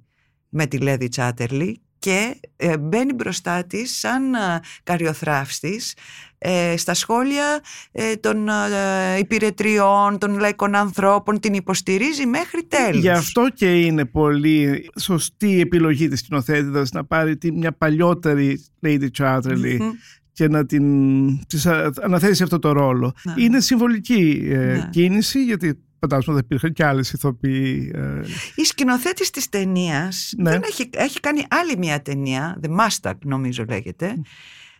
με 0.48 0.66
τη 0.66 0.78
Λέδη 0.78 1.08
Τσάτερλι 1.08 1.82
και 2.02 2.40
ε, 2.56 2.78
μπαίνει 2.78 3.12
μπροστά 3.12 3.64
της 3.64 3.98
σαν 3.98 4.34
α, 4.34 4.60
καριοθράφστης 4.82 5.94
ε, 6.38 6.76
στα 6.76 6.94
σχόλια 6.94 7.60
ε, 7.92 8.14
των 8.16 8.48
ε, 8.48 9.18
υπηρετριών, 9.18 10.18
των 10.18 10.38
λαϊκών 10.38 10.74
ανθρώπων, 10.74 11.40
την 11.40 11.54
υποστηρίζει 11.54 12.26
μέχρι 12.26 12.64
τέλους. 12.68 13.00
Γι' 13.00 13.08
αυτό 13.08 13.46
και 13.54 13.80
είναι 13.80 14.04
πολύ 14.04 14.90
σωστή 15.00 15.48
η 15.50 15.60
επιλογή 15.60 16.08
της 16.08 16.18
σκηνοθέτηδας 16.18 16.90
να 16.90 17.04
πάρει 17.04 17.36
τη- 17.36 17.52
μια 17.52 17.72
παλιότερη 17.72 18.64
Lady 18.86 19.06
Chatterley 19.18 19.76
Μμμ. 19.80 19.90
και 20.32 20.48
να 20.48 20.66
την 20.66 21.46
της 21.46 21.66
α- 21.66 21.92
αναθέσει 22.02 22.42
αυτό 22.42 22.58
το 22.58 22.72
ρόλο. 22.72 23.12
Ναι. 23.22 23.34
Είναι 23.36 23.60
συμβολική 23.60 24.42
ε, 24.50 24.56
Ναι. 24.56 24.88
κίνηση 24.90 25.44
γιατί 25.44 25.78
φαντάζομαι 26.02 26.36
ότι 26.36 26.44
υπήρχαν 26.46 26.72
και 26.72 26.84
άλλες 26.84 27.12
ηθοποιοί. 27.12 27.92
ε, 27.94 28.20
Η 28.54 28.64
σκηνοθέτης 28.64 29.30
της 29.30 29.48
ταινίας 29.48 30.32
Ναι. 30.36 30.50
δεν 30.50 30.62
έχει, 30.64 30.90
έχει 30.92 31.20
κάνει 31.20 31.44
άλλη 31.50 31.76
μια 31.78 32.02
ταινία, 32.02 32.60
The 32.62 32.68
Mustang 32.70 33.18
νομίζω 33.24 33.64
λέγεται. 33.68 34.14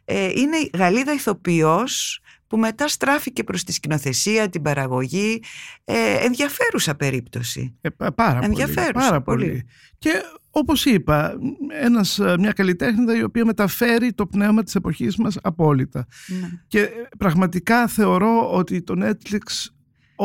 Ε, 0.05 0.25
είναι 0.35 0.57
η 0.57 0.71
Γαλλίδα 0.77 1.13
ηθοποιός 1.13 2.21
που 2.47 2.59
μετά 2.59 2.89
στράφηκε 2.89 3.45
προς 3.45 3.65
τη 3.65 3.73
σκηνοθεσία, 3.73 4.49
την 4.49 4.63
παραγωγή. 4.63 5.43
Ε, 5.85 6.15
ενδιαφέρουσα 6.25 6.95
περίπτωση. 6.95 7.77
ε, 7.81 7.89
πα- 7.89 8.13
πάρα 8.13 8.35
πολύ. 8.41 8.45
Ενδιαφέρουσα, 8.47 8.93
Πάρα 9.09 9.23
πολύ. 9.23 9.47
πολύ. 9.47 9.67
Και 9.99 10.11
όπως 10.51 10.85
είπα, 10.85 11.35
ένας, 11.81 12.19
ε, 12.19 12.35
μια 12.39 12.53
καλλιτέχνηδα 12.53 13.17
η 13.17 13.23
οποία 13.23 13.45
μεταφέρει 13.45 14.13
το 14.13 14.27
πνεύμα 14.27 14.63
της 14.63 14.75
εποχής 14.75 15.17
μας 15.17 15.37
απόλυτα. 15.43 16.07
Ναι. 16.27 16.51
Και 16.69 16.81
ε, 16.81 16.89
πραγματικά 17.19 17.87
θεωρώ 17.87 18.51
ότι 18.53 18.83
το 18.83 18.95
Netflix 18.99 19.41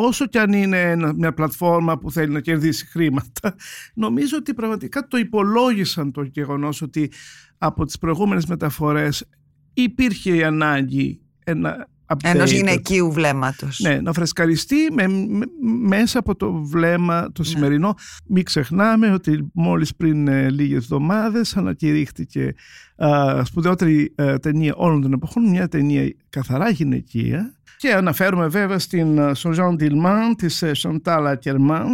όσο 0.06 0.26
κι 0.26 0.38
αν 0.38 0.54
είναι 0.54 0.82
ένα- 0.82 1.14
μια 1.14 1.34
πλατφόρμα 1.34 1.98
που 1.98 2.12
θέλει 2.12 2.32
να 2.34 2.40
κερδίσει 2.40 2.86
χρήματα 2.86 3.56
νομίζω 4.04 4.38
ότι 4.38 4.54
πραγματικά 4.54 5.08
το 5.08 5.18
υπολόγισαν 5.18 6.12
το 6.12 6.24
γεγονός 6.24 6.82
ότι 6.82 7.12
από 7.58 7.86
τις 7.86 7.98
προηγούμενες 7.98 8.46
μεταφορές 8.46 9.26
υπήρχε 9.74 10.36
η 10.36 10.44
ανάγκη 10.44 11.20
ένα 11.44 11.88
Ενός 12.24 12.50
updated. 12.52 12.56
γυναικείου 12.56 13.12
βλέμματος. 13.12 13.80
Ναι, 13.80 14.00
να 14.02 14.14
φρεσκαριστεί 14.14 14.76
με, 14.94 15.08
με- 15.08 15.46
μέσα 15.88 16.20
από 16.20 16.36
το 16.36 16.54
βλέμμα 16.54 17.32
το 17.32 17.42
Ναι. 17.42 17.48
σημερινό. 17.48 17.94
Μην 18.28 18.44
ξεχνάμε 18.44 19.12
ότι 19.12 19.50
μόλις 19.54 19.96
πριν 19.96 20.28
ε, 20.28 20.50
λίγες 20.50 20.78
εβδομάδες 20.84 21.58
ανακηρύχθηκε 21.58 22.54
α, 22.96 23.42
σπουδαιότερη 23.46 24.14
ε, 24.16 24.38
ταινία 24.38 24.74
όλων 24.76 25.02
των 25.02 25.14
εποχών, 25.14 25.50
μια 25.50 25.68
ταινία 25.68 26.14
καθαρά 26.30 26.70
γυναικεία 26.70 27.57
και 27.78 27.94
αναφέρουμε 27.94 28.48
βέβαια 28.48 28.80
στην 28.80 29.18
ε, 29.18 29.34
στον 29.34 29.56
Jean 29.58 29.82
Dillman 29.82 30.36
της 30.38 30.62
ε, 30.62 30.72
Chantal 30.78 31.36
Ackerman 31.36 31.86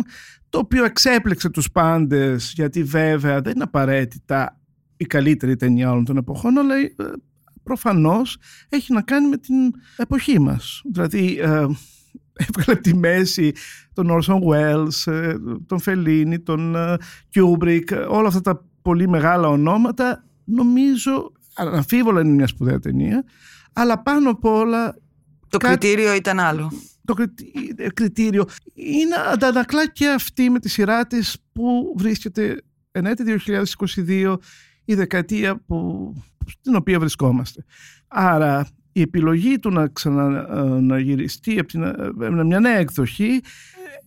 το 0.50 0.58
οποίο 0.60 0.84
εξέπληξε 0.84 1.50
τους 1.50 1.72
πάντες 1.72 2.52
γιατί 2.56 2.84
βέβαια 2.84 3.42
δεν 3.42 3.54
είναι 3.56 3.64
απαραίτητα 3.64 4.60
η 4.98 5.06
καλύτερη 5.06 5.56
ταινία 5.56 5.92
όλων 5.92 6.06
των 6.06 6.18
εποχών 6.18 6.58
αλλά 6.58 6.76
ε, 6.76 6.94
προφανώς 7.64 8.38
έχει 8.70 8.94
να 8.94 9.02
κάνει 9.02 9.28
με 9.28 9.38
την 9.38 9.56
εποχή 9.98 10.40
μας. 10.40 10.82
Δηλαδή 10.94 11.38
ε, 11.42 11.66
έβγαλε 12.34 12.72
από 12.72 12.82
τη 12.82 12.96
μέση 12.96 13.52
τον 13.94 14.08
Orson 14.12 14.40
Welles, 14.40 15.12
ε, 15.12 15.34
τον 15.66 15.80
Φελίνη, 15.80 16.40
τον 16.40 16.76
ε, 16.76 16.98
Kubrick, 17.36 17.92
ε, 17.92 17.96
όλα 17.96 18.28
αυτά 18.28 18.42
τα 18.42 18.66
πολύ 18.82 19.10
μεγάλα 19.10 19.48
ονόματα 19.48 20.24
νομίζω 20.44 21.32
αναμφίβολα 21.56 22.22
είναι 22.22 22.34
μια 22.34 22.48
σπουδαία 22.48 22.80
ταινία 22.80 23.24
αλλά 23.74 24.02
πάνω 24.02 24.30
απ' 24.30 24.46
όλα 24.46 24.96
Το 25.54 25.60
Κάτι- 25.60 25.78
κριτήριο 25.88 26.14
ήταν 26.14 26.40
άλλο. 26.40 26.72
το 27.06 27.14
κριτή- 27.14 27.80
ε, 27.82 27.90
κριτήριο 27.90 28.46
είναι 28.74 29.16
αντανακλά 29.32 29.88
και 29.88 30.10
αυτή 30.10 30.50
με 30.50 30.60
τη 30.60 30.70
σειρά 30.70 31.08
της 31.08 31.36
που 31.52 31.94
βρίσκεται 31.98 32.62
εν 32.92 33.06
έτη 33.06 33.24
2022 33.24 34.38
η 34.86 34.94
δεκαετία 34.94 35.62
που, 35.66 36.14
στην 36.48 36.76
οποία 36.76 37.00
βρισκόμαστε. 37.00 37.64
Άρα 38.08 38.68
η 38.92 39.02
επιλογή 39.02 39.60
του 39.60 39.70
να 39.70 39.88
ξαναγυριστεί 39.88 41.60
από 41.60 41.68
την, 41.68 41.84
ε, 41.84 41.96
με 42.14 42.44
μια 42.44 42.60
νέα 42.60 42.78
εκδοχή 42.78 43.42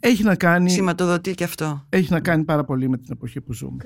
ε, 0.00 0.08
έχει 0.08 0.22
να, 0.22 0.34
κάνει, 0.34 0.70
Σηματοδοτεί 0.70 1.34
και 1.34 1.44
αυτό. 1.44 1.86
έχει 1.88 2.12
να 2.12 2.20
κάνει 2.20 2.44
πάρα 2.44 2.64
πολύ 2.64 2.88
με 2.88 2.96
την 2.96 3.08
εποχή 3.12 3.40
που 3.40 3.52
ζούμε. 3.52 3.84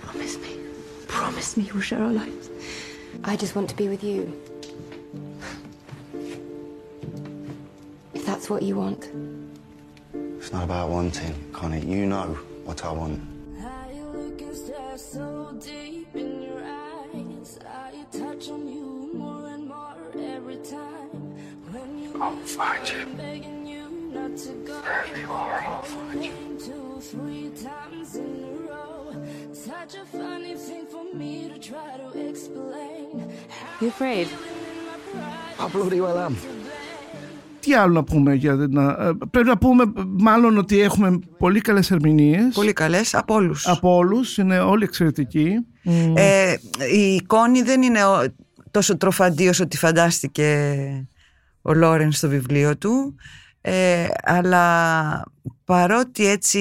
Promise 0.00 0.36
me. 0.42 0.50
Promise 1.08 1.56
me 1.56 1.62
you'll 1.68 1.80
share 1.90 2.02
our 2.06 2.12
lives. 2.22 2.46
I 3.24 3.36
just 3.36 3.54
want 3.56 3.68
to 3.68 3.76
be 3.82 3.86
with 3.88 4.02
you. 4.02 4.49
That's 8.30 8.48
what 8.48 8.62
you 8.62 8.76
want. 8.76 9.10
It's 10.38 10.52
not 10.52 10.62
about 10.62 10.88
wanting, 10.88 11.34
Connie. 11.52 11.84
You 11.84 12.06
know 12.06 12.38
what 12.64 12.84
I 12.84 12.92
want. 12.92 13.18
How 13.60 13.90
you 13.92 14.04
look 14.04 14.40
and 14.40 14.56
stare 14.56 14.98
so 14.98 15.52
deep 15.60 16.14
in 16.14 16.42
your 16.44 16.62
eyes. 16.62 17.58
How 17.66 17.90
you 17.92 18.06
touch 18.22 18.48
on 18.50 18.68
you 18.68 19.10
more 19.14 19.48
and 19.48 19.66
more 19.66 19.96
every 20.36 20.58
time. 20.58 21.10
When 21.72 21.90
you 22.02 22.22
I'll 22.22 22.36
find 22.58 22.88
you. 22.88 23.02
I'm 23.18 23.66
you 23.66 23.84
not 24.14 24.36
to 24.44 24.52
go. 24.68 24.78
Wherever 24.80 25.20
you 25.20 25.32
are, 25.32 25.60
I'll 25.66 25.82
find 25.82 26.24
you. 26.24 26.32
Two, 26.66 27.00
three 27.00 27.50
times 27.68 28.14
in 28.14 28.32
a 28.48 28.70
row. 28.70 29.16
Such 29.52 29.96
a 29.96 30.04
funny 30.04 30.54
thing 30.54 30.86
for 30.86 31.04
me 31.14 31.48
to 31.48 31.58
try 31.58 31.96
to 31.96 32.28
explain. 32.28 33.32
You 33.80 33.88
afraid? 33.88 34.28
I 35.58 35.68
bloody 35.68 36.00
well 36.00 36.16
I 36.16 36.26
am. 36.26 36.36
Τι 37.60 37.74
άλλο 37.74 37.92
να 37.92 38.04
πούμε 38.04 38.34
για 38.34 38.54
να, 38.54 38.82
ε, 38.90 39.10
πρέπει 39.30 39.48
να 39.48 39.58
πούμε 39.58 39.84
μάλλον 40.06 40.58
ότι 40.58 40.80
έχουμε 40.80 41.18
πολύ 41.38 41.60
καλές 41.60 41.90
ερμηνείες 41.90 42.54
Πολύ 42.54 42.72
καλές 42.72 43.14
από 43.14 43.34
όλους. 43.34 43.66
από 43.66 43.94
όλους, 43.96 44.38
είναι 44.38 44.58
όλοι 44.58 44.84
εξαιρετικοί. 44.84 45.52
Ε, 46.14 46.54
η 46.94 47.14
εικόνη 47.14 47.62
δεν 47.62 47.82
είναι 47.82 48.04
ο- 48.04 48.24
τόσο 48.70 48.96
τροφαντίος 48.96 49.60
ότι 49.60 49.76
φαντάστηκε 49.76 51.08
ο 51.62 51.74
Λόρεν 51.74 52.12
στο 52.12 52.28
βιβλίο 52.28 52.76
του 52.78 53.14
ε, 53.60 54.06
αλλά 54.24 55.22
παρότι 55.64 56.26
έτσι 56.26 56.58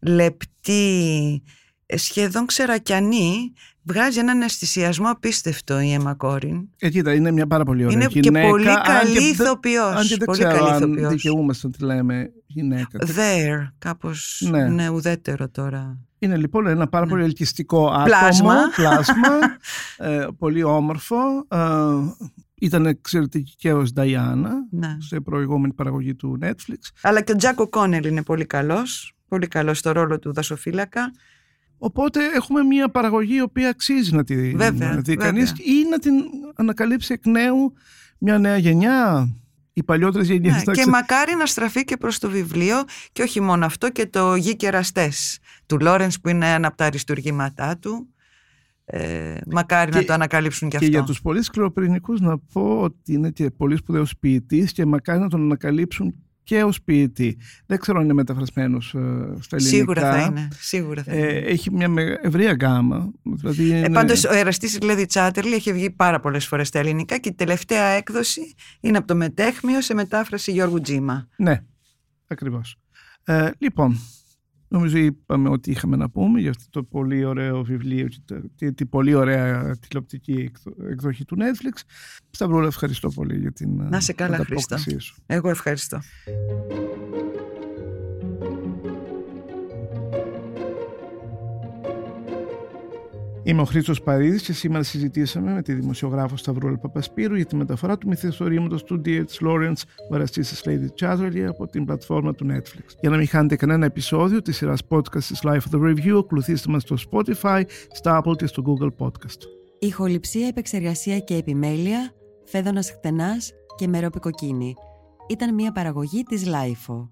λεπτή 0.00 1.42
ε, 1.42 1.50
σχεδόν 1.94 2.46
ξερακιανή 2.46 3.52
βγάζει 3.82 4.18
έναν 4.18 4.40
αισθησιασμό 4.42 5.10
απίστευτο 5.10 5.80
η 5.80 5.92
Έμα 5.92 6.14
Κόριν 6.14 6.68
Ε, 6.78 6.88
κοίτα, 6.90 7.14
είναι 7.14 7.30
μια 7.30 7.46
πάρα 7.46 7.64
πολύ 7.64 7.84
ωραία 7.84 7.96
Είναι 7.96 8.06
και 8.06 8.18
γυναίκα. 8.20 8.48
πολύ 8.48 8.68
αν 8.70 8.82
καλή 8.82 9.12
και 9.12 9.18
δεν- 9.20 9.28
ηθοποιός, 9.30 9.94
Αν 9.96 10.02
και 10.06 10.16
δεν 10.16 10.24
πολύ 10.26 10.38
ξέρω 10.38 10.56
καλή 10.56 10.70
αν 10.70 10.76
ηθοποιός. 10.92 11.08
δικαιούμαστε 11.12 11.66
να 11.66 11.72
τη 11.72 11.84
λέμε 11.84 12.30
γυναίκα. 12.46 12.98
there 13.06 13.68
κάπως 13.78 14.42
Ναι. 14.50 14.68
ναι. 14.68 14.88
ουδέτερο 14.88 15.48
τώρα 15.48 15.98
Είναι 16.18 16.36
λοιπόν 16.36 16.66
ένα 16.66 16.88
πάρα 16.88 17.06
πολύ 17.06 17.22
ελκυστικό 17.24 17.86
άτομο. 17.86 18.04
Πλάσμα. 18.04 18.54
πλάσμα, 18.76 19.28
ε, 19.96 20.26
πολύ 20.38 20.62
όμορφο. 20.62 21.16
Ε, 21.48 21.58
ήταν 22.60 22.86
εξαιρετική 22.86 23.54
και 23.56 23.72
ως 23.72 23.92
Νταϊάννα 23.92 24.52
ναι. 24.70 24.96
σε 25.00 25.20
προηγούμενη 25.20 25.72
παραγωγή 25.74 26.14
του 26.14 26.38
Netflix. 26.42 26.78
αλλά 27.02 27.20
και 27.20 27.32
ο 27.32 27.36
Τζάκο 27.36 27.68
Κόνελ 27.68 28.04
είναι 28.04 28.22
πολύ 28.22 28.44
καλός 28.46 29.10
πολύ 29.28 29.46
καλός 29.46 29.78
στο 29.78 29.92
ρόλο 29.92 30.18
του 30.18 30.32
δασοφύλακα 30.32 31.12
Οπότε 31.78 32.20
έχουμε 32.34 32.62
μια 32.62 32.88
παραγωγή 32.88 33.34
η 33.36 33.40
οποία 33.40 33.68
αξίζει 33.68 34.14
να 34.14 34.24
τη 34.24 34.34
Βέβαια, 34.56 34.88
να 34.88 34.94
δει 35.00 35.02
βέβαια. 35.14 35.26
κανείς 35.26 35.50
ή 35.50 35.88
να 35.90 35.98
την 35.98 36.12
ανακαλύψει 36.54 37.12
εκ 37.12 37.26
νέου 37.26 37.72
μια 38.18 38.38
νέα 38.38 38.56
γενιά. 38.56 39.28
Οι 39.72 39.82
παλιότερες 39.82 40.26
γενιές 40.28 40.52
Ναι, 40.52 40.58
να 40.58 40.64
και 40.64 40.70
ξε- 40.80 40.86
μακάρι 40.92 41.34
να 41.34 41.46
στραφεί 41.46 41.84
και 41.84 41.96
προς 41.96 42.18
το 42.18 42.30
βιβλίο 42.30 42.76
και 43.12 43.22
όχι 43.22 43.40
μόνο 43.40 43.64
αυτό 43.66 43.90
και 43.90 44.06
το 44.06 44.34
«Γη 44.34 44.56
κεραστές» 44.56 45.38
του 45.66 45.78
Λόρενς 45.80 46.20
που 46.20 46.28
είναι 46.28 46.52
ένα 46.52 46.66
από 46.68 46.76
τα 46.76 46.84
αριστουργήματά 46.84 47.78
του. 47.78 48.08
Ε, 48.84 49.34
μακάρι 49.46 49.90
Και- 49.90 49.96
να 49.98 50.04
το 50.04 50.12
ανακαλύψουν 50.12 50.68
και, 50.68 50.76
Και 50.78 50.84
αυτό. 50.84 50.96
για 50.96 51.06
τους 51.06 51.20
πολύ 51.20 51.42
σκληροπυρηνικούς 51.42 52.20
να 52.20 52.38
πω 52.38 52.80
ότι 52.80 53.12
είναι 53.12 53.30
και 53.30 53.50
πολύ 53.50 53.76
σπουδαίος 53.76 54.16
ποιητής 54.20 54.72
και 54.72 54.86
μακάρι 54.86 55.18
να 55.20 55.28
τον 55.28 55.40
ανακαλύψουν 55.42 56.14
και 56.46 56.62
ως 56.62 56.82
ποιητή. 56.82 57.38
Δεν 57.66 57.78
ξέρω 57.78 57.98
αν 57.98 58.04
είναι 58.04 58.12
μεταφρασμένος 58.12 58.94
ε, 58.94 58.98
στα 59.40 59.56
ελληνικά. 59.56 59.76
Σίγουρα 59.76 60.12
θα 60.12 60.20
είναι. 60.20 60.48
Σίγουρα 60.58 61.02
θα 61.02 61.14
είναι. 61.16 61.26
Ε, 61.26 61.38
έχει 61.38 61.72
μια 61.72 61.88
με- 61.88 62.18
ευρεία 62.22 62.52
γκάμα. 62.52 63.10
Δηλαδή 63.22 63.72
Ε, 63.72 63.76
είναι- 63.78 63.90
πάντως 63.90 64.24
ο 64.24 64.32
εραστής 64.34 64.80
Λέδη 64.82 65.06
Τσάτερλι 65.06 65.54
έχει 65.54 65.72
βγει 65.72 65.90
πάρα 65.90 66.20
πολλές 66.20 66.46
φορές 66.46 66.68
στα 66.68 66.78
ελληνικά 66.78 67.18
και 67.18 67.28
η 67.28 67.34
τελευταία 67.34 67.84
έκδοση 67.84 68.54
είναι 68.80 68.98
από 68.98 69.06
το 69.06 69.14
Μετέχμιο 69.16 69.80
σε 69.80 69.94
μετάφραση 69.94 70.52
Γιώργου 70.52 70.80
Τζίμα. 70.80 71.28
Ναι, 71.36 71.62
ακριβώς. 72.26 72.76
Ε, 73.24 73.50
λοιπόν, 73.58 73.98
νομίζω 74.76 74.98
είπαμε 74.98 75.48
ότι 75.48 75.70
είχαμε 75.70 75.96
να 75.96 76.10
πούμε 76.10 76.40
για 76.40 76.50
αυτό 76.50 76.64
το 76.70 76.82
πολύ 76.82 77.24
ωραίο 77.24 77.62
βιβλίο 77.64 78.06
και 78.06 78.18
το- 78.24 78.42
τη, 78.56 78.72
τη 78.72 78.86
πολύ 78.86 79.14
ωραία 79.14 79.76
τηλεοπτική 79.76 80.32
εκδο- 80.32 80.90
εκδοχή 80.90 81.24
του 81.24 81.36
Netflix. 81.38 81.80
Σταυρούλα, 82.30 82.66
ευχαριστώ 82.66 83.08
πολύ 83.08 83.38
για 83.38 83.52
την 83.52 83.82
Να 83.88 84.00
σε 84.00 84.12
καλά, 84.12 84.34
ανταπόκρισή 84.34 84.66
Χρήστο. 84.68 85.00
σου. 85.00 85.16
Εγώ 85.26 85.48
ευχαριστώ. 85.50 85.98
Είμαι 93.46 93.60
ο 93.60 93.64
Χρήστος 93.64 94.02
Παρίδης 94.02 94.42
και 94.42 94.52
σήμερα 94.52 94.82
συζητήσαμε 94.82 95.52
με 95.52 95.62
τη 95.62 95.72
δημοσιογράφο 95.72 96.36
Σταυρούλα 96.36 96.78
Παπασπύρου 96.78 97.34
για 97.34 97.46
τη 97.46 97.56
μεταφορά 97.56 97.98
του 97.98 98.08
μυθιστορήματος 98.08 98.84
του 98.84 99.02
D.H. 99.04 99.46
Lawrence 99.46 99.82
Ο 100.10 100.15
εραστής 100.15 100.48
της 100.48 100.62
Λαίδης 100.64 101.04
Τσάτερλι 101.04 101.44
από 101.48 101.66
την 101.66 101.84
πλατφόρμα 101.84 102.34
του 102.34 102.46
Netflix. 102.50 102.96
Για 103.00 103.10
να 103.10 103.16
μην 103.16 103.26
χάνετε 103.28 103.56
κανένα 103.56 103.86
επεισόδιο 103.86 104.42
της 104.42 104.56
σειράς 104.56 104.80
podcast 104.88 105.22
της 105.24 105.40
LiFO 105.44 105.78
The 105.78 105.80
Review, 105.80 106.18
ακολουθήστε 106.18 106.70
μας 106.70 106.82
στο 106.82 106.96
Spotify, 107.10 107.62
στα 107.90 108.22
Apple 108.22 108.36
και 108.36 108.46
στο 108.46 108.62
Google 108.66 109.06
Podcast. 109.06 109.38
Ηχοληψία, 109.78 110.46
επεξεργασία 110.46 111.18
και 111.18 111.34
επιμέλεια, 111.34 112.12
Φαίδωνας 112.44 112.90
Χτενάς 112.90 113.52
και 113.76 113.88
Μερόπη 113.88 114.25
Κοκκίνη. 114.25 114.74
Ήταν 115.28 115.54
μια 115.54 115.72
παραγωγή 115.72 116.22
της 116.22 116.46
LiFO. 116.46 117.08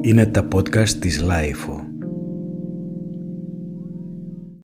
Είναι 0.00 0.26
τα 0.26 0.48
podcast 0.54 0.88
της 0.88 1.20
Λάιφο. 1.20 1.85